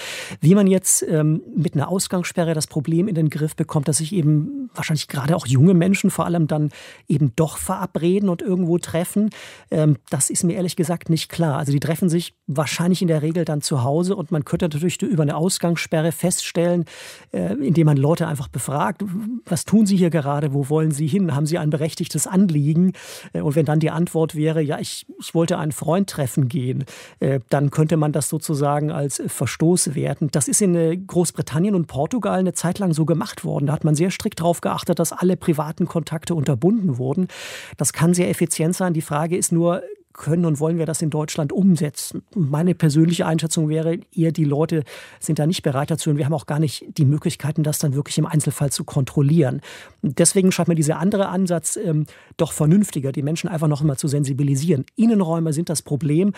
Wie 0.43 0.55
man 0.55 0.67
jetzt 0.67 1.03
ähm, 1.09 1.41
mit 1.57 1.75
einer 1.75 1.89
Ausgangssperre 1.89 2.53
das 2.53 2.67
Problem 2.67 3.09
in 3.09 3.15
den 3.15 3.31
Griff 3.31 3.57
bekommt, 3.57 3.89
dass 3.89 3.97
sich 3.97 4.13
eben 4.13 4.69
wahrscheinlich 4.75 5.09
gerade 5.09 5.35
auch 5.35 5.47
junge 5.47 5.73
Menschen 5.73 6.11
vor 6.11 6.27
allem 6.27 6.47
dann 6.47 6.66
eben 7.09 7.33
doch 7.37 7.59
verabreden 7.59 8.29
und 8.29 8.43
irgendwo 8.43 8.79
treffen. 8.79 9.31
Ähm, 9.71 9.97
das 10.11 10.31
ist 10.31 10.45
mir 10.45 10.55
ehrlich 10.55 10.77
gesagt 10.77 11.11
nicht 11.11 11.31
klar. 11.31 11.59
Also 11.59 11.73
die 11.73 11.81
treffen 11.81 12.09
sich 12.09 12.35
wahrscheinlich 12.47 13.03
in 13.03 13.09
der 13.09 13.23
Regel 13.23 13.45
dann 13.45 13.63
zu 13.63 13.83
Hause 13.83 14.17
und 14.17 14.31
man 14.31 14.45
könnte 14.45 14.67
natürlich 14.67 15.03
über 15.03 15.23
eine 15.23 15.37
Ausgangssperre 15.37 16.13
feststellen, 16.13 16.85
äh, 17.33 17.55
indem 17.55 17.87
man 17.87 17.97
Leute 17.97 18.27
einfach 18.27 18.49
befragt, 18.49 19.03
was 19.45 19.65
tun 19.65 19.87
sie 19.87 19.97
hier 19.97 20.11
gerade, 20.11 20.53
wo 20.53 20.69
wollen 20.69 20.91
sie 20.91 21.07
hin, 21.07 21.35
haben 21.35 21.47
sie 21.47 21.59
ein 21.59 21.71
berechtigtes 21.71 22.27
Anliegen? 22.27 22.93
Äh, 23.33 23.41
und 23.41 23.57
wenn 23.57 23.67
dann 23.67 23.81
die 23.81 23.91
Antwort 23.91 24.35
wäre, 24.35 24.61
ja, 24.61 24.79
ich, 24.79 25.07
ich 25.21 25.35
wollte 25.35 25.59
einen 25.59 25.73
Freund 25.73 26.09
treffen 26.09 26.49
gehen, 26.49 26.85
äh, 27.21 27.41
dann 27.49 27.71
könnte 27.71 27.97
man 27.97 28.13
das 28.13 28.29
sozusagen 28.29 28.91
als 28.91 29.23
Verstoß 29.27 29.95
werten. 29.95 30.29
Das 30.31 30.49
ist 30.49 30.63
in 30.63 31.07
Großbritannien 31.07 31.75
und 31.75 31.87
Portugal 31.87 32.39
eine 32.39 32.53
Zeit 32.53 32.79
lang 32.79 32.93
so 32.93 33.05
gemacht 33.05 33.45
worden. 33.45 33.67
Da 33.67 33.73
hat 33.73 33.85
man 33.85 33.95
sehr 33.95 34.11
strikt 34.11 34.41
darauf 34.41 34.61
geachtet, 34.61 34.99
dass 34.99 35.13
alle 35.13 35.37
privaten 35.37 35.87
Kontakte 35.87 36.35
unter 36.35 36.56
verbunden 36.57 36.97
wurden. 36.99 37.29
Das 37.77 37.93
kann 37.93 38.15
sehr 38.15 38.31
effizient 38.31 38.75
sein. 38.75 38.95
Die 38.95 39.03
Frage 39.03 39.37
ist 39.37 39.53
nur, 39.53 39.83
können 40.15 40.47
und 40.47 40.61
wollen 40.61 40.79
wir 40.79 40.87
das 40.87 41.03
in 41.03 41.11
Deutschland 41.11 41.53
umsetzen? 41.53 42.23
Meine 42.35 42.75
persönliche 42.75 43.27
Einschätzung 43.27 43.69
wäre 43.69 43.99
eher, 44.15 44.33
die 44.33 44.45
Leute 44.45 44.83
sind 45.21 45.39
da 45.39 45.47
nicht 45.47 45.63
bereit 45.63 45.91
dazu 45.91 46.09
und 46.09 46.17
wir 46.17 46.25
haben 46.25 46.33
auch 46.33 46.47
gar 46.47 46.59
nicht 46.59 46.87
die 46.97 47.05
Möglichkeiten, 47.05 47.63
das 47.63 47.79
dann 47.79 47.95
wirklich 47.95 48.17
im 48.17 48.25
Einzelfall 48.25 48.73
zu 48.73 48.85
kontrollieren. 48.85 49.61
Deswegen 50.01 50.53
scheint 50.53 50.69
mir 50.69 50.75
dieser 50.75 50.99
andere 50.99 51.29
Ansatz 51.29 51.77
ähm, 51.77 52.07
doch 52.39 52.53
vernünftiger, 52.53 53.13
die 53.13 53.23
Menschen 53.23 53.49
einfach 53.49 53.69
noch 53.69 53.83
immer 53.83 53.99
zu 53.99 54.09
sensibilisieren. 54.09 54.87
Innenräume 54.97 55.53
sind 55.53 55.69
das 55.69 55.83
Problem. 55.83 56.33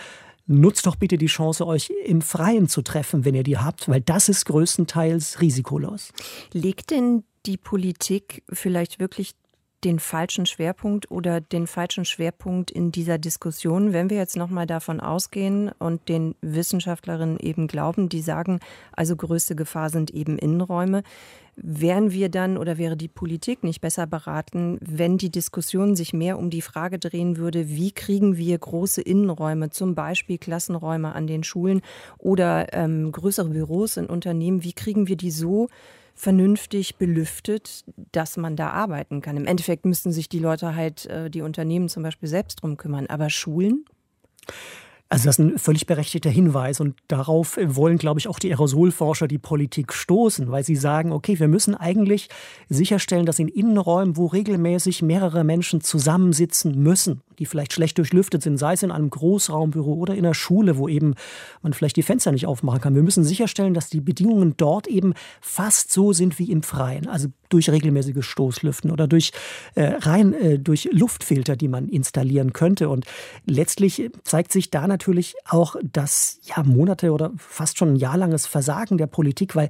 Nutzt 0.45 0.85
doch 0.85 0.97
bitte 0.97 1.17
die 1.17 1.27
Chance, 1.27 1.65
euch 1.65 1.89
im 2.05 2.21
Freien 2.21 2.67
zu 2.67 2.81
treffen, 2.81 3.23
wenn 3.23 3.35
ihr 3.35 3.43
die 3.43 3.59
habt, 3.59 3.87
weil 3.87 4.01
das 4.01 4.27
ist 4.27 4.45
größtenteils 4.45 5.39
risikolos. 5.39 6.11
Legt 6.51 6.91
denn 6.91 7.23
die 7.45 7.55
Politik 7.55 8.43
vielleicht 8.51 8.99
wirklich 8.99 9.35
den 9.83 9.99
falschen 9.99 10.45
Schwerpunkt 10.45 11.09
oder 11.09 11.39
den 11.39 11.67
falschen 11.67 12.05
Schwerpunkt 12.05 12.69
in 12.71 12.91
dieser 12.91 13.17
Diskussion, 13.17 13.93
wenn 13.93 14.09
wir 14.09 14.17
jetzt 14.17 14.35
noch 14.35 14.49
mal 14.49 14.67
davon 14.67 14.99
ausgehen 14.99 15.71
und 15.79 16.09
den 16.09 16.35
Wissenschaftlerinnen 16.41 17.39
eben 17.39 17.67
glauben, 17.67 18.09
die 18.09 18.21
sagen, 18.21 18.59
also 18.91 19.15
größte 19.15 19.55
Gefahr 19.55 19.89
sind 19.89 20.11
eben 20.11 20.37
Innenräume, 20.37 21.03
wären 21.55 22.11
wir 22.11 22.29
dann 22.29 22.57
oder 22.57 22.77
wäre 22.77 22.97
die 22.97 23.07
Politik 23.07 23.63
nicht 23.63 23.81
besser 23.81 24.07
beraten, 24.07 24.79
wenn 24.81 25.17
die 25.17 25.31
Diskussion 25.31 25.95
sich 25.95 26.13
mehr 26.13 26.37
um 26.37 26.49
die 26.49 26.61
Frage 26.61 26.99
drehen 26.99 27.37
würde, 27.37 27.69
wie 27.69 27.91
kriegen 27.91 28.37
wir 28.37 28.57
große 28.57 29.01
Innenräume, 29.01 29.69
zum 29.69 29.95
Beispiel 29.95 30.37
Klassenräume 30.37 31.13
an 31.13 31.27
den 31.27 31.43
Schulen 31.43 31.81
oder 32.17 32.73
ähm, 32.73 33.11
größere 33.11 33.49
Büros 33.49 33.97
in 33.97 34.07
Unternehmen, 34.07 34.63
wie 34.63 34.73
kriegen 34.73 35.07
wir 35.07 35.17
die 35.17 35.31
so 35.31 35.67
vernünftig 36.19 36.97
belüftet, 36.97 37.85
dass 38.11 38.35
man 38.35 38.57
da 38.57 38.71
arbeiten 38.71 39.21
kann. 39.21 39.37
Im 39.37 39.45
Endeffekt 39.45 39.85
müssten 39.85 40.11
sich 40.11 40.27
die 40.27 40.39
Leute 40.39 40.75
halt, 40.75 41.05
äh, 41.05 41.29
die 41.29 41.41
Unternehmen 41.41 41.87
zum 41.87 42.03
Beispiel 42.03 42.27
selbst 42.27 42.61
drum 42.61 42.75
kümmern. 42.75 43.07
Aber 43.07 43.29
Schulen? 43.29 43.85
Also 45.07 45.25
das 45.25 45.39
ist 45.39 45.45
ein 45.45 45.57
völlig 45.57 45.85
berechtigter 45.87 46.29
Hinweis 46.29 46.81
und 46.81 46.97
darauf 47.07 47.57
wollen, 47.59 47.97
glaube 47.97 48.19
ich, 48.19 48.27
auch 48.27 48.37
die 48.37 48.49
Aerosolforscher 48.49 49.29
die 49.29 49.37
Politik 49.37 49.93
stoßen, 49.93 50.51
weil 50.51 50.65
sie 50.65 50.75
sagen, 50.75 51.13
okay, 51.13 51.39
wir 51.39 51.47
müssen 51.47 51.73
eigentlich 51.73 52.27
sicherstellen, 52.67 53.25
dass 53.25 53.39
in 53.39 53.47
Innenräumen, 53.47 54.17
wo 54.17 54.25
regelmäßig 54.25 55.01
mehrere 55.01 55.45
Menschen 55.45 55.79
zusammensitzen 55.79 56.77
müssen, 56.77 57.21
die 57.39 57.45
vielleicht 57.45 57.73
schlecht 57.73 57.97
durchlüftet 57.97 58.43
sind, 58.43 58.57
sei 58.57 58.73
es 58.73 58.83
in 58.83 58.91
einem 58.91 59.09
Großraumbüro 59.09 59.93
oder 59.93 60.13
in 60.13 60.25
einer 60.25 60.33
Schule, 60.33 60.77
wo 60.77 60.87
eben 60.87 61.15
man 61.61 61.73
vielleicht 61.73 61.95
die 61.95 62.03
Fenster 62.03 62.31
nicht 62.31 62.45
aufmachen 62.45 62.81
kann. 62.81 62.95
Wir 62.95 63.03
müssen 63.03 63.23
sicherstellen, 63.23 63.73
dass 63.73 63.89
die 63.89 64.01
Bedingungen 64.01 64.55
dort 64.57 64.87
eben 64.87 65.13
fast 65.41 65.91
so 65.91 66.13
sind 66.13 66.37
wie 66.37 66.51
im 66.51 66.63
Freien, 66.63 67.07
also 67.07 67.29
durch 67.49 67.69
regelmäßige 67.69 68.23
Stoßlüften 68.23 68.91
oder 68.91 69.07
durch 69.07 69.31
äh, 69.75 69.85
rein 69.99 70.33
äh, 70.33 70.59
durch 70.59 70.89
Luftfilter, 70.91 71.55
die 71.55 71.67
man 71.67 71.87
installieren 71.87 72.53
könnte. 72.53 72.89
Und 72.89 73.05
letztlich 73.45 74.11
zeigt 74.23 74.51
sich 74.51 74.69
da 74.69 74.87
natürlich 74.87 75.35
auch 75.45 75.75
das 75.81 76.39
ja 76.43 76.61
Monate 76.63 77.11
oder 77.11 77.31
fast 77.37 77.77
schon 77.77 77.93
ein 77.93 77.95
jahrelanges 77.95 78.45
Versagen 78.45 78.97
der 78.97 79.07
Politik, 79.07 79.55
weil 79.55 79.69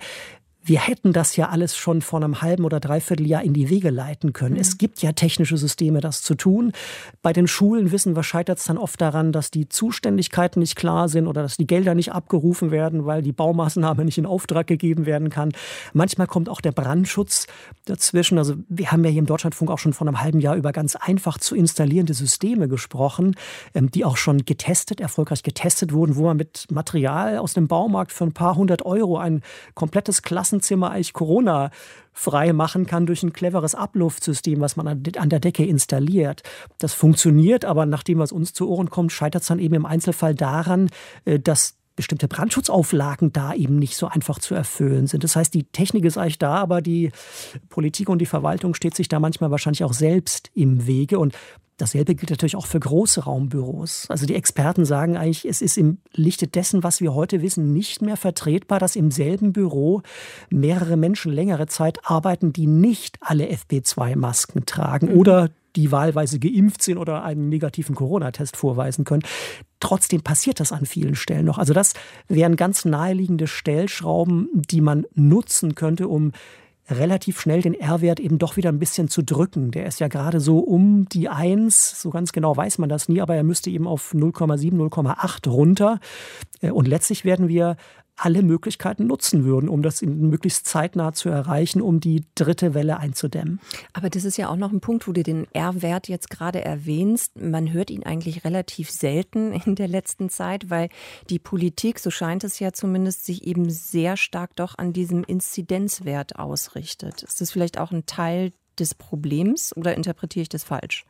wir 0.62 0.80
hätten 0.80 1.14
das 1.14 1.36
ja 1.36 1.50
alles 1.50 1.76
schon 1.76 2.02
vor 2.02 2.22
einem 2.22 2.42
halben 2.42 2.66
oder 2.66 2.80
dreiviertel 2.80 3.26
Jahr 3.26 3.44
in 3.44 3.54
die 3.54 3.70
Wege 3.70 3.90
leiten 3.90 4.34
können. 4.34 4.56
Mhm. 4.56 4.62
Es 4.62 4.78
gibt 4.78 5.02
ja 5.02 5.14
technische 5.14 5.58
Systeme, 5.58 6.02
das 6.02 6.22
zu 6.22 6.36
tun. 6.36 6.74
Bei 7.22 7.34
den 7.34 7.48
Schulen 7.48 7.92
wissen 7.92 8.16
wir, 8.16 8.24
scheitert 8.24 8.60
es 8.60 8.66
dann 8.66 8.78
oft 8.78 9.00
daran, 9.00 9.32
dass 9.32 9.52
die 9.52 9.70
Zuständigkeiten 9.70 10.60
nicht 10.60 10.76
klar 10.76 11.08
sind 11.08 11.28
oder 11.28 11.42
dass 11.42 11.58
die 11.58 11.66
Gelder 11.66 11.96
nicht 11.96 12.12
abgerufen 12.12 12.72
werden, 12.72 13.06
weil 13.06 13.22
die 13.22 13.32
Baumaßnahme 13.32 14.04
nicht 14.04 14.18
in 14.18 14.26
Auftrag 14.26 14.68
gegeben 14.68 15.06
werden 15.06 15.30
kann. 15.30 15.54
Manchmal 15.94 16.28
kommt 16.28 16.50
auch 16.50 16.62
der 16.62 16.74
Brandschutz 16.74 17.48
dazwischen. 17.86 18.38
Also 18.38 18.56
wir 18.68 18.92
haben 18.92 19.04
ja 19.04 19.10
hier 19.10 19.20
im 19.20 19.26
Deutschlandfunk 19.26 19.72
auch 19.72 19.80
schon 19.80 19.94
vor 19.94 20.08
einem 20.08 20.22
halben 20.22 20.42
Jahr 20.42 20.56
über 20.56 20.72
ganz 20.74 20.96
einfach 20.96 21.38
zu 21.38 21.56
installierende 21.56 22.14
Systeme 22.14 22.68
gesprochen, 22.68 23.36
ähm, 23.74 23.90
die 23.90 24.04
auch 24.04 24.18
schon 24.18 24.46
getestet, 24.46 25.00
erfolgreich 25.00 25.42
getestet 25.42 25.94
wurden, 25.94 26.16
wo 26.16 26.26
man 26.26 26.38
mit 26.38 26.68
Material 26.70 27.38
aus 27.38 27.54
dem 27.54 27.68
Baumarkt 27.68 28.12
für 28.12 28.26
ein 28.26 28.34
paar 28.34 28.56
hundert 28.56 28.86
Euro 28.86 29.18
ein 29.18 29.42
komplettes 29.74 30.22
Klassen 30.22 30.49
Klassenzimmer 30.50 30.92
eigentlich 30.92 31.14
Corona 31.14 31.70
frei 32.12 32.54
machen 32.54 32.86
kann 32.86 33.06
durch 33.06 33.22
ein 33.24 33.34
cleveres 33.34 33.76
Abluftsystem, 33.76 34.60
was 34.60 34.76
man 34.76 34.88
an 34.88 35.30
der 35.30 35.40
Decke 35.40 35.64
installiert. 35.64 36.42
Das 36.80 36.94
funktioniert, 36.94 37.66
aber 37.66 37.86
nachdem 37.86 38.18
was 38.20 38.32
uns 38.32 38.54
zu 38.54 38.68
Ohren 38.68 38.90
kommt, 38.90 39.12
scheitert 39.12 39.44
es 39.44 39.48
dann 39.48 39.60
eben 39.60 39.76
im 39.76 39.86
Einzelfall 39.86 40.34
daran, 40.34 40.90
äh, 41.26 41.40
dass 41.40 41.79
bestimmte 42.00 42.30
Brandschutzauflagen 42.30 43.34
da 43.34 43.54
eben 43.54 43.78
nicht 43.78 43.98
so 43.98 44.08
einfach 44.08 44.40
zu 44.40 44.56
erfüllen 44.56 45.06
sind. 45.06 45.26
Das 45.26 45.36
heißt, 45.36 45.54
die 45.54 45.66
Technik 45.66 46.06
ist 46.06 46.18
eigentlich 46.18 46.40
da, 46.40 46.56
aber 46.56 46.82
die 46.82 47.12
Politik 47.68 48.08
und 48.08 48.20
die 48.20 48.26
Verwaltung 48.26 48.74
steht 48.74 48.96
sich 48.96 49.10
da 49.10 49.20
manchmal 49.20 49.52
wahrscheinlich 49.52 49.84
auch 49.84 49.92
selbst 49.92 50.50
im 50.54 50.88
Wege. 50.88 51.20
Und 51.20 51.36
Dasselbe 51.76 52.14
gilt 52.14 52.30
natürlich 52.30 52.58
auch 52.58 52.66
für 52.66 52.80
große 52.80 53.24
Raumbüros. 53.24 54.06
Also 54.10 54.26
die 54.26 54.36
Experten 54.36 54.84
sagen 54.84 55.16
eigentlich, 55.16 55.48
es 55.48 55.62
ist 55.62 55.78
im 55.78 56.00
Lichte 56.14 56.46
dessen, 56.46 56.84
was 56.84 57.00
wir 57.00 57.14
heute 57.14 57.42
wissen, 57.42 57.72
nicht 57.72 58.02
mehr 58.02 58.18
vertretbar, 58.18 58.80
dass 58.80 58.98
im 58.98 59.12
selben 59.12 59.54
Büro 59.54 60.02
mehrere 60.50 60.98
Menschen 60.98 61.32
längere 61.32 61.68
Zeit 61.68 62.00
arbeiten, 62.04 62.52
die 62.52 62.68
nicht 62.68 63.18
alle 63.22 63.46
FP2-Masken 63.46 64.66
tragen 64.66 65.14
mhm. 65.14 65.20
oder 65.20 65.50
die 65.80 65.92
wahlweise 65.92 66.40
geimpft 66.40 66.84
sind 66.84 66.98
oder 66.98 67.24
einen 67.24 67.48
negativen 67.48 67.96
Corona-Test 67.96 68.58
vorweisen 68.58 69.06
können. 69.06 69.24
Trotzdem 69.80 70.22
passiert 70.22 70.60
das 70.60 70.74
an 70.74 70.86
vielen 70.86 71.16
Stellen 71.16 71.46
noch. 71.46 71.58
Also 71.58 71.74
das 71.74 71.94
wären 72.28 72.58
ganz 72.58 72.84
naheliegende 72.84 73.48
Stellschrauben, 73.48 74.50
die 74.54 74.82
man 74.82 75.06
nutzen 75.16 75.76
könnte, 75.76 76.10
um 76.10 76.34
relativ 76.90 77.40
schnell 77.40 77.62
den 77.62 77.76
R-Wert 77.76 78.20
eben 78.20 78.40
doch 78.40 78.58
wieder 78.58 78.70
ein 78.70 78.80
bisschen 78.80 79.08
zu 79.08 79.24
drücken. 79.24 79.72
Der 79.72 79.86
ist 79.86 80.00
ja 80.00 80.10
gerade 80.10 80.42
so 80.42 80.60
um 80.60 81.08
die 81.08 81.30
1, 81.30 82.02
so 82.02 82.10
ganz 82.10 82.34
genau 82.34 82.58
weiß 82.58 82.80
man 82.80 82.90
das 82.90 83.08
nie, 83.08 83.22
aber 83.22 83.36
er 83.36 83.44
müsste 83.44 83.70
eben 83.70 83.88
auf 83.88 84.14
0,7, 84.14 84.74
0,8 84.74 85.50
runter. 85.50 86.00
Äh, 86.62 86.72
und 86.72 86.88
letztlich 86.88 87.24
werden 87.24 87.48
wir 87.48 87.78
alle 88.20 88.44
Möglichkeiten 88.44 89.08
nutzen 89.08 89.46
würden, 89.46 89.70
um 89.70 89.82
das 89.82 90.02
möglichst 90.02 90.66
zeitnah 90.66 91.14
zu 91.14 91.30
erreichen, 91.30 91.82
um 91.82 92.00
die 92.00 92.26
dritte 92.36 92.74
Welle 92.74 92.98
einzudämmen. 92.98 93.60
Aber 93.94 94.10
das 94.10 94.26
ist 94.26 94.38
ja 94.38 94.50
auch 94.50 94.56
noch 94.58 94.72
ein 94.72 94.82
Punkt, 94.82 95.08
wo 95.08 95.14
du 95.14 95.24
den 95.24 95.48
R-Wert 95.54 96.10
jetzt 96.10 96.30
gerade 96.30 96.64
erwähnst. 96.64 97.40
Man 97.40 97.72
hört 97.72 97.90
ihn 97.90 98.04
eigentlich 98.04 98.44
relativ 98.44 98.92
selten 98.92 99.54
in 99.66 99.76
der 99.76 99.88
letzten 99.88 100.30
Zeit, 100.30 100.70
weil 100.70 100.90
die 101.30 101.40
Politik, 101.40 102.00
so 102.00 102.12
scheint 102.12 102.44
es 102.44 102.60
ja 102.60 102.74
zumindest, 102.74 103.26
sich 103.26 103.48
eben 103.48 103.70
sehr 103.70 104.18
stark 104.18 104.56
doch 104.56 104.78
an 104.78 104.94
diesem 104.94 105.24
Inzidenzwert 105.24 106.38
ausrichtet. 106.38 107.24
Ist 107.24 107.42
das 107.42 107.52
vielleicht 107.52 107.80
auch 107.80 107.92
ein 107.92 108.06
Teil 108.06 108.52
des 108.78 108.96
Problems 108.96 109.76
oder 109.76 109.96
interpretiere 109.96 110.44
ich 110.44 110.50
das 110.50 110.64
falsch? 110.64 111.06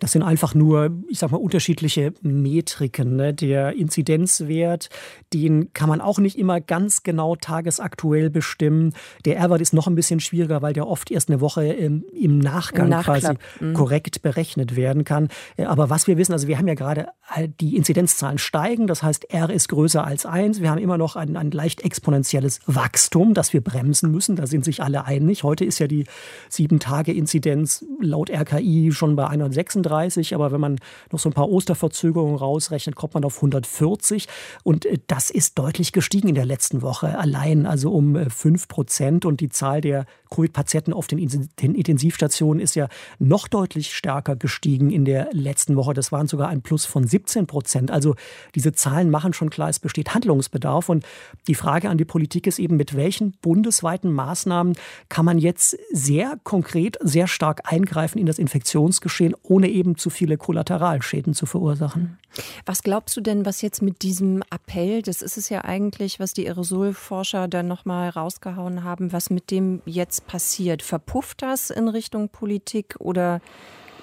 Das 0.00 0.12
sind 0.12 0.22
einfach 0.22 0.54
nur, 0.54 0.90
ich 1.08 1.18
sag 1.20 1.30
mal, 1.30 1.38
unterschiedliche 1.38 2.12
Metriken. 2.22 3.16
Ne? 3.16 3.32
Der 3.32 3.76
Inzidenzwert, 3.76 4.88
den 5.32 5.72
kann 5.72 5.88
man 5.88 6.00
auch 6.00 6.18
nicht 6.18 6.36
immer 6.36 6.60
ganz 6.60 7.04
genau 7.04 7.36
tagesaktuell 7.36 8.28
bestimmen. 8.28 8.92
Der 9.24 9.36
R-Wert 9.36 9.60
ist 9.60 9.72
noch 9.72 9.86
ein 9.86 9.94
bisschen 9.94 10.18
schwieriger, 10.18 10.62
weil 10.62 10.72
der 10.72 10.88
oft 10.88 11.10
erst 11.10 11.30
eine 11.30 11.40
Woche 11.40 11.64
im, 11.66 12.04
im 12.12 12.38
Nachgang 12.38 12.90
Im 12.90 13.00
quasi 13.00 13.34
mhm. 13.60 13.74
korrekt 13.74 14.22
berechnet 14.22 14.74
werden 14.74 15.04
kann. 15.04 15.28
Äh, 15.56 15.64
aber 15.64 15.90
was 15.90 16.06
wir 16.06 16.18
wissen, 16.18 16.32
also 16.32 16.48
wir 16.48 16.58
haben 16.58 16.68
ja 16.68 16.74
gerade 16.74 17.08
äh, 17.34 17.48
die 17.60 17.76
Inzidenzzahlen 17.76 18.38
steigen, 18.38 18.86
das 18.86 19.02
heißt 19.02 19.30
R 19.32 19.50
ist 19.50 19.68
größer 19.68 20.04
als 20.04 20.26
1. 20.26 20.60
Wir 20.60 20.70
haben 20.70 20.78
immer 20.78 20.98
noch 20.98 21.14
ein, 21.14 21.36
ein 21.36 21.52
leicht 21.52 21.82
exponentielles 21.82 22.60
Wachstum, 22.66 23.34
das 23.34 23.52
wir 23.52 23.60
bremsen 23.60 24.10
müssen. 24.10 24.34
Da 24.34 24.46
sind 24.46 24.64
sich 24.64 24.82
alle 24.82 25.04
einig. 25.04 25.44
Heute 25.44 25.64
ist 25.64 25.78
ja 25.78 25.86
die 25.86 26.04
7-Tage-Inzidenz 26.50 27.84
laut 28.00 28.30
RKI 28.30 28.90
schon 28.92 29.14
bei 29.14 29.26
136. 29.26 29.83
130, 29.84 30.34
aber 30.34 30.52
wenn 30.52 30.60
man 30.60 30.78
noch 31.12 31.18
so 31.18 31.28
ein 31.28 31.32
paar 31.32 31.48
Osterverzögerungen 31.48 32.36
rausrechnet, 32.36 32.96
kommt 32.96 33.14
man 33.14 33.24
auf 33.24 33.36
140. 33.36 34.28
Und 34.62 34.86
äh, 34.86 34.98
das 35.06 35.30
ist 35.30 35.58
deutlich 35.58 35.92
gestiegen 35.92 36.28
in 36.28 36.34
der 36.34 36.46
letzten 36.46 36.82
Woche, 36.82 37.18
allein 37.18 37.66
also 37.66 37.92
um 37.92 38.16
5 38.30 38.62
äh, 38.62 38.66
Prozent. 38.66 39.24
Und 39.24 39.40
die 39.40 39.48
Zahl 39.48 39.80
der 39.80 40.06
Covid-Patienten 40.30 40.92
auf 40.92 41.06
den 41.06 41.18
Intensivstationen 41.18 42.60
ist 42.60 42.74
ja 42.74 42.88
noch 43.18 43.46
deutlich 43.46 43.94
stärker 43.94 44.36
gestiegen 44.36 44.90
in 44.90 45.04
der 45.04 45.28
letzten 45.32 45.76
Woche. 45.76 45.94
Das 45.94 46.10
waren 46.10 46.26
sogar 46.26 46.48
ein 46.48 46.62
Plus 46.62 46.86
von 46.86 47.06
17 47.06 47.46
Prozent. 47.46 47.90
Also 47.90 48.16
diese 48.54 48.72
Zahlen 48.72 49.10
machen 49.10 49.32
schon 49.32 49.50
klar, 49.50 49.68
es 49.68 49.78
besteht 49.78 50.14
Handlungsbedarf. 50.14 50.88
Und 50.88 51.04
die 51.46 51.54
Frage 51.54 51.88
an 51.88 51.98
die 51.98 52.04
Politik 52.04 52.46
ist 52.46 52.58
eben, 52.58 52.76
mit 52.76 52.96
welchen 52.96 53.32
bundesweiten 53.42 54.12
Maßnahmen 54.12 54.74
kann 55.08 55.24
man 55.24 55.38
jetzt 55.38 55.78
sehr 55.92 56.38
konkret, 56.42 56.98
sehr 57.00 57.28
stark 57.28 57.72
eingreifen 57.72 58.18
in 58.18 58.26
das 58.26 58.38
Infektionsgeschehen, 58.38 59.34
ohne 59.42 59.68
eben 59.74 59.96
zu 59.96 60.08
viele 60.08 60.38
Kollateralschäden 60.38 61.34
zu 61.34 61.44
verursachen. 61.44 62.18
Was 62.64 62.82
glaubst 62.82 63.16
du 63.16 63.20
denn, 63.20 63.44
was 63.44 63.60
jetzt 63.60 63.82
mit 63.82 64.02
diesem 64.02 64.42
Appell, 64.50 65.02
das 65.02 65.20
ist 65.20 65.36
es 65.36 65.48
ja 65.48 65.64
eigentlich, 65.64 66.20
was 66.20 66.32
die 66.32 66.46
Aerosolforscher 66.46 67.48
dann 67.48 67.68
nochmal 67.68 68.08
rausgehauen 68.08 68.84
haben, 68.84 69.12
was 69.12 69.28
mit 69.28 69.50
dem 69.50 69.82
jetzt 69.84 70.26
passiert? 70.26 70.82
Verpufft 70.82 71.42
das 71.42 71.70
in 71.70 71.88
Richtung 71.88 72.28
Politik 72.28 72.96
oder 73.00 73.40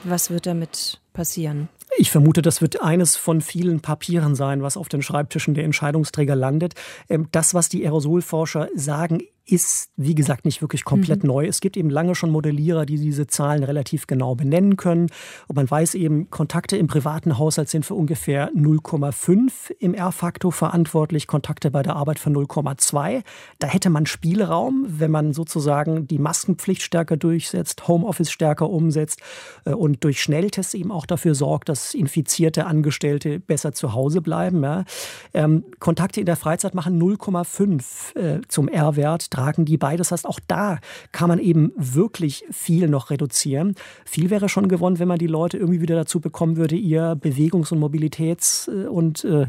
was 0.04 0.30
wird 0.30 0.46
damit 0.46 1.00
passieren? 1.14 1.70
Ich 1.98 2.10
vermute, 2.10 2.42
das 2.42 2.62
wird 2.62 2.82
eines 2.82 3.18
von 3.18 3.42
vielen 3.42 3.82
Papieren 3.82 4.34
sein, 4.36 4.64
was 4.64 4.78
auf 4.78 4.88
den 4.88 5.02
Schreibtischen 5.02 5.54
der 5.54 5.66
Entscheidungsträger 5.66 6.36
landet. 6.36 6.74
Ähm, 7.10 7.28
das, 7.32 7.54
was 7.54 7.70
die 7.70 7.84
Aerosolforscher 7.84 8.70
sagen, 8.76 9.22
ist, 9.46 9.90
wie 9.98 10.16
gesagt, 10.16 10.46
nicht 10.46 10.62
wirklich 10.62 10.86
komplett 10.86 11.24
mhm. 11.24 11.30
neu. 11.30 11.46
Es 11.46 11.62
gibt 11.62 11.76
eben 11.76 11.90
lange 11.90 12.16
schon 12.16 12.30
Modellierer, 12.30 12.86
die 12.86 12.98
diese 12.98 13.28
Zahlen 13.28 13.64
relativ 13.64 14.08
genau 14.08 14.36
benennen 14.36 14.78
können. 14.78 15.08
Und 15.48 15.56
man 15.56 15.70
weiß 15.70 15.96
eben, 15.96 16.30
Kontakte 16.30 16.78
im 16.78 16.88
privaten 16.88 17.38
Haushalt 17.38 17.70
sind 17.70 17.86
für 17.86 17.96
ungefähr 17.96 18.52
0,5 18.54 19.72
im 19.80 19.94
R-Faktor 19.94 20.52
verantwortlich, 20.52 21.28
Kontakte 21.28 21.72
bei 21.72 21.82
der 21.82 21.96
Arbeit 21.96 22.20
für 22.20 22.30
0,2. 22.30 23.24
Da 23.60 23.68
hätte 23.68 23.90
man 23.90 24.06
Spielraum, 24.06 24.86
wenn 24.88 25.12
man 25.12 25.34
sozusagen 25.34 26.08
die 26.08 26.20
Maskenpflicht 26.20 26.84
stärker 26.84 27.18
durchsetzt, 27.18 27.88
Homeoffice 27.88 28.32
stärker 28.32 28.70
umsetzt 28.70 29.22
äh, 29.66 29.72
und 29.72 30.04
durch 30.04 30.22
Schnelltests 30.22 30.76
eben 30.76 30.92
auch 30.92 31.06
dafür 31.06 31.36
sorgt, 31.36 31.70
dass 31.70 31.94
infizierte 31.94 32.66
Angestellte 32.66 33.40
besser 33.40 33.74
zu 33.74 33.94
Hause 33.94 34.22
bleiben. 34.22 34.64
Ja. 34.64 34.86
Ähm, 35.34 35.66
Kontakte 35.80 36.20
in 36.20 36.26
der 36.26 36.36
Freizeit 36.36 36.76
machen 36.76 37.02
0,5 37.02 38.16
äh, 38.16 38.42
zum 38.48 38.68
R-Wert 38.68 39.31
tragen 39.32 39.66
die 39.66 39.78
bei. 39.78 39.98
Das 39.98 40.12
heißt, 40.12 40.28
auch 40.28 40.40
da 40.48 40.78
kann 41.12 41.28
man 41.28 41.40
eben 41.40 41.72
wirklich 41.76 42.46
viel 42.52 42.88
noch 42.88 43.10
reduzieren. 43.10 43.74
Viel 44.06 44.30
wäre 44.30 44.50
schon 44.50 44.68
gewonnen, 44.68 45.00
wenn 45.00 45.08
man 45.08 45.18
die 45.18 45.28
Leute 45.28 45.58
irgendwie 45.58 45.82
wieder 45.82 45.96
dazu 45.96 46.20
bekommen 46.20 46.58
würde, 46.58 46.76
ihr 46.76 47.16
Bewegungs- 47.16 47.72
und 47.72 47.80
Mobilitäts- 47.80 48.70
äh, 48.70 48.88
und 48.88 49.24
äh, 49.24 49.48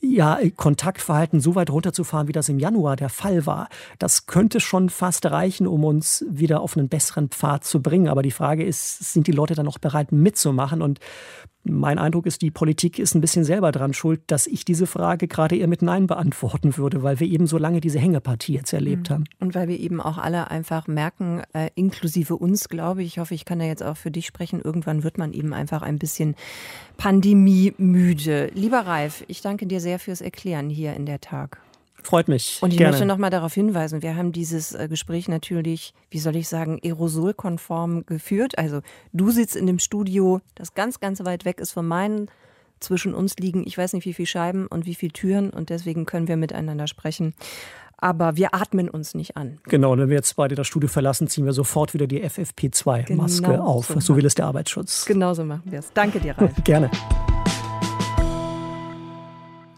ja, 0.00 0.38
Kontaktverhalten 0.56 1.40
so 1.40 1.54
weit 1.54 1.70
runterzufahren, 1.70 2.28
wie 2.28 2.32
das 2.32 2.48
im 2.48 2.58
Januar 2.58 2.96
der 2.96 3.08
Fall 3.08 3.46
war. 3.46 3.68
Das 3.98 4.26
könnte 4.26 4.60
schon 4.60 4.90
fast 4.90 5.26
reichen, 5.26 5.66
um 5.66 5.84
uns 5.84 6.24
wieder 6.28 6.60
auf 6.60 6.76
einen 6.76 6.88
besseren 6.88 7.28
Pfad 7.28 7.64
zu 7.64 7.80
bringen. 7.80 8.08
Aber 8.08 8.22
die 8.22 8.30
Frage 8.30 8.64
ist, 8.64 9.12
sind 9.12 9.26
die 9.26 9.32
Leute 9.32 9.54
dann 9.54 9.68
auch 9.68 9.78
bereit 9.78 10.12
mitzumachen? 10.12 10.82
Und 10.82 10.98
mein 11.64 11.98
Eindruck 11.98 12.26
ist, 12.26 12.42
die 12.42 12.50
Politik 12.50 12.98
ist 12.98 13.14
ein 13.14 13.20
bisschen 13.20 13.44
selber 13.44 13.70
dran 13.70 13.94
schuld, 13.94 14.20
dass 14.26 14.46
ich 14.46 14.64
diese 14.64 14.86
Frage 14.86 15.28
gerade 15.28 15.56
eher 15.56 15.68
mit 15.68 15.80
Nein 15.82 16.08
beantworten 16.08 16.76
würde, 16.76 17.02
weil 17.02 17.20
wir 17.20 17.28
eben 17.28 17.46
so 17.46 17.56
lange 17.56 17.80
diese 17.80 18.00
Hängepartie 18.00 18.54
jetzt 18.54 18.72
erlebt 18.72 19.10
mhm. 19.10 19.11
haben. 19.11 19.11
Und 19.40 19.54
weil 19.54 19.68
wir 19.68 19.78
eben 19.78 20.00
auch 20.00 20.18
alle 20.18 20.50
einfach 20.50 20.86
merken, 20.86 21.42
äh, 21.52 21.70
inklusive 21.74 22.36
uns, 22.36 22.68
glaube 22.68 23.02
ich, 23.02 23.12
ich 23.12 23.18
hoffe, 23.18 23.34
ich 23.34 23.44
kann 23.44 23.58
da 23.58 23.64
jetzt 23.64 23.82
auch 23.82 23.96
für 23.96 24.10
dich 24.10 24.26
sprechen, 24.26 24.60
irgendwann 24.60 25.02
wird 25.04 25.18
man 25.18 25.32
eben 25.32 25.52
einfach 25.52 25.82
ein 25.82 25.98
bisschen 25.98 26.34
pandemiemüde. 26.96 28.50
Lieber 28.54 28.80
Ralf, 28.80 29.24
ich 29.28 29.42
danke 29.42 29.66
dir 29.66 29.80
sehr 29.80 29.98
fürs 29.98 30.20
Erklären 30.20 30.70
hier 30.70 30.94
in 30.94 31.06
der 31.06 31.20
Tag. 31.20 31.60
Freut 32.02 32.26
mich. 32.28 32.58
Und 32.60 32.72
ich 32.72 32.78
Gerne. 32.78 32.92
möchte 32.92 33.06
noch 33.06 33.16
mal 33.16 33.30
darauf 33.30 33.54
hinweisen, 33.54 34.02
wir 34.02 34.16
haben 34.16 34.32
dieses 34.32 34.72
äh, 34.72 34.88
Gespräch 34.88 35.28
natürlich, 35.28 35.94
wie 36.10 36.18
soll 36.18 36.36
ich 36.36 36.48
sagen, 36.48 36.80
aerosolkonform 36.82 38.06
geführt. 38.06 38.58
Also 38.58 38.80
du 39.12 39.30
sitzt 39.30 39.54
in 39.54 39.66
dem 39.66 39.78
Studio, 39.78 40.40
das 40.54 40.74
ganz, 40.74 41.00
ganz 41.00 41.24
weit 41.24 41.44
weg 41.44 41.60
ist 41.60 41.72
von 41.72 41.86
meinen. 41.86 42.28
Zwischen 42.80 43.14
uns 43.14 43.36
liegen, 43.36 43.64
ich 43.64 43.78
weiß 43.78 43.92
nicht, 43.92 44.06
wie 44.06 44.12
viele 44.12 44.26
Scheiben 44.26 44.66
und 44.66 44.86
wie 44.86 44.96
viele 44.96 45.12
Türen 45.12 45.50
und 45.50 45.70
deswegen 45.70 46.04
können 46.04 46.26
wir 46.26 46.36
miteinander 46.36 46.88
sprechen. 46.88 47.32
Aber 48.02 48.36
wir 48.36 48.52
atmen 48.52 48.90
uns 48.90 49.14
nicht 49.14 49.36
an. 49.36 49.58
Genau, 49.62 49.96
wenn 49.96 50.08
wir 50.08 50.16
jetzt 50.16 50.34
beide 50.34 50.56
das 50.56 50.66
Studio 50.66 50.88
verlassen, 50.88 51.28
ziehen 51.28 51.44
wir 51.44 51.52
sofort 51.52 51.94
wieder 51.94 52.08
die 52.08 52.24
FFP2-Maske 52.24 53.52
genau 53.52 53.64
auf. 53.64 53.86
So, 53.86 54.00
so 54.00 54.16
will 54.16 54.26
es 54.26 54.34
der 54.34 54.46
Arbeitsschutz. 54.46 55.04
Genauso 55.04 55.44
machen 55.44 55.62
wir 55.66 55.78
es. 55.78 55.92
Danke 55.94 56.18
dir, 56.18 56.36
Ralf. 56.36 56.52
Gerne. 56.64 56.90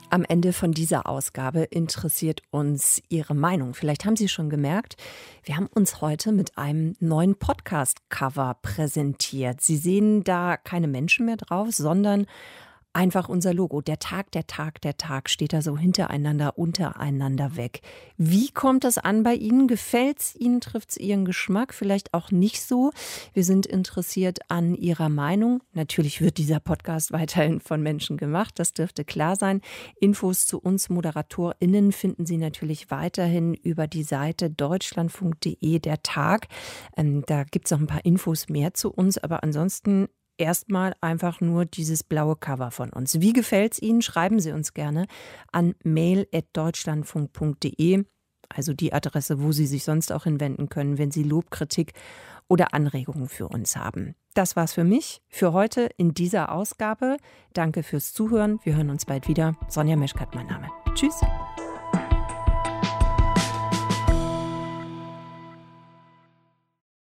Am 0.09 0.25
Ende 0.27 0.55
von 0.55 0.73
dieser 0.73 1.07
Ausgabe 1.07 1.65
interessiert 1.65 2.41
uns 2.51 3.03
Ihre 3.11 3.35
Meinung. 3.35 3.75
Vielleicht 3.75 4.07
haben 4.07 4.17
Sie 4.17 4.29
schon 4.29 4.49
gemerkt, 4.49 4.97
wir 5.43 5.59
haben 5.59 5.67
uns 5.67 6.01
heute 6.01 6.33
mit 6.33 6.57
einem 6.57 6.95
neuen 7.01 7.35
Podcast-Cover 7.35 8.57
präsentiert. 8.63 9.61
Sie 9.61 9.77
sehen 9.77 10.25
da 10.25 10.57
keine 10.57 10.89
Menschen 10.89 11.27
mehr 11.27 11.37
drauf, 11.37 11.73
sondern 11.73 12.27
einfach 12.95 13.29
unser 13.29 13.53
Logo. 13.53 13.81
Der 13.81 13.99
Tag, 13.99 14.31
der 14.33 14.47
Tag, 14.47 14.81
der 14.81 14.97
Tag 14.97 15.29
steht 15.29 15.53
da 15.53 15.63
so 15.63 15.77
hintereinander, 15.77 16.59
untereinander 16.59 17.57
weg. 17.57 17.81
Wie 18.17 18.51
kommt 18.51 18.85
das 18.85 18.99
an 18.99 19.23
bei 19.23 19.35
Ihnen? 19.35 19.69
Gefällt 19.69 20.21
es 20.21 20.37
Ihnen? 20.37 20.61
Trifft 20.61 20.91
es 20.91 20.97
Ihren 20.97 21.25
Geschmack? 21.25 21.75
Vielleicht 21.75 22.15
auch 22.15 22.31
nicht 22.31 22.63
so. 22.63 22.93
Wir 23.33 23.45
sind 23.45 23.67
interessiert 23.67 24.39
an 24.49 24.75
Ihrer 24.75 25.09
Meinung. 25.09 25.63
Natürlich 25.73 26.21
wird 26.21 26.39
dieser 26.39 26.61
Podcast 26.61 27.13
weiterhin 27.13 27.61
von 27.61 27.83
Menschen 27.83 28.17
gemacht. 28.17 28.59
Das 28.59 28.73
dürfte 28.73 29.05
klar 29.05 29.37
sein. 29.37 29.61
Infos 30.01 30.47
zu 30.47 30.59
uns 30.59 30.89
ModeratorInnen 30.89 31.93
finden 31.93 32.27
Sie 32.27 32.39
natürlich 32.39 32.91
weiterhin 32.91 33.55
über 33.55 33.87
die 33.87 34.05
Seite 34.05 34.51
deutschlandfunk.de 34.51 35.79
der 35.81 36.03
Tag. 36.03 36.49
Ähm, 36.97 37.25
da 37.27 37.45
gibt 37.45 37.67
es 37.67 37.73
noch 37.73 37.81
ein 37.81 37.87
paar 37.87 38.05
Infos 38.05 38.49
mehr 38.49 38.75
zu 38.75 38.91
uns. 38.91 39.19
Aber 39.19 39.43
ansonsten 39.43 40.09
erstmal 40.39 40.95
einfach 41.01 41.41
nur 41.41 41.65
dieses 41.65 42.03
blaue 42.03 42.37
Cover 42.37 42.71
von 42.71 42.91
uns. 42.91 43.21
Wie 43.21 43.33
gefällt 43.33 43.73
es 43.75 43.83
Ihnen? 43.83 44.03
Schreiben 44.03 44.41
Sie 44.41 44.53
uns 44.53 44.75
gerne 44.75 45.07
an 45.53 45.75
mail.deutschlandfunk.de, 45.85 48.05
also 48.49 48.73
die 48.73 48.93
Adresse, 48.93 49.43
wo 49.43 49.53
Sie 49.53 49.67
sich 49.67 49.85
sonst 49.85 50.13
auch 50.13 50.25
hinwenden 50.25 50.69
können, 50.69 50.99
wenn 50.99 51.11
Sie 51.11 51.23
Lob, 51.23 51.51
Kritik 51.51 51.93
oder 52.49 52.75
Anregungen 52.75 53.29
für 53.29 53.49
uns 53.49 53.77
haben. 53.77 54.15
Das 54.35 54.57
war's 54.57 54.73
für 54.73 54.85
mich 54.85 55.23
für 55.29 55.53
heute 55.53 55.89
in 55.97 56.13
dieser 56.13 56.53
Ausgabe. 56.53 57.17
Danke 57.53 57.83
fürs 57.83 58.13
Zuhören. 58.13 58.59
Wir 58.65 58.77
hören 58.77 58.91
uns 58.91 59.07
bald 59.07 59.29
wieder. 59.29 59.57
Sonja 59.69 59.97
Meschkat, 59.97 60.35
mein 60.35 60.49
Name. 60.49 60.69
Tschüss. 60.95 61.21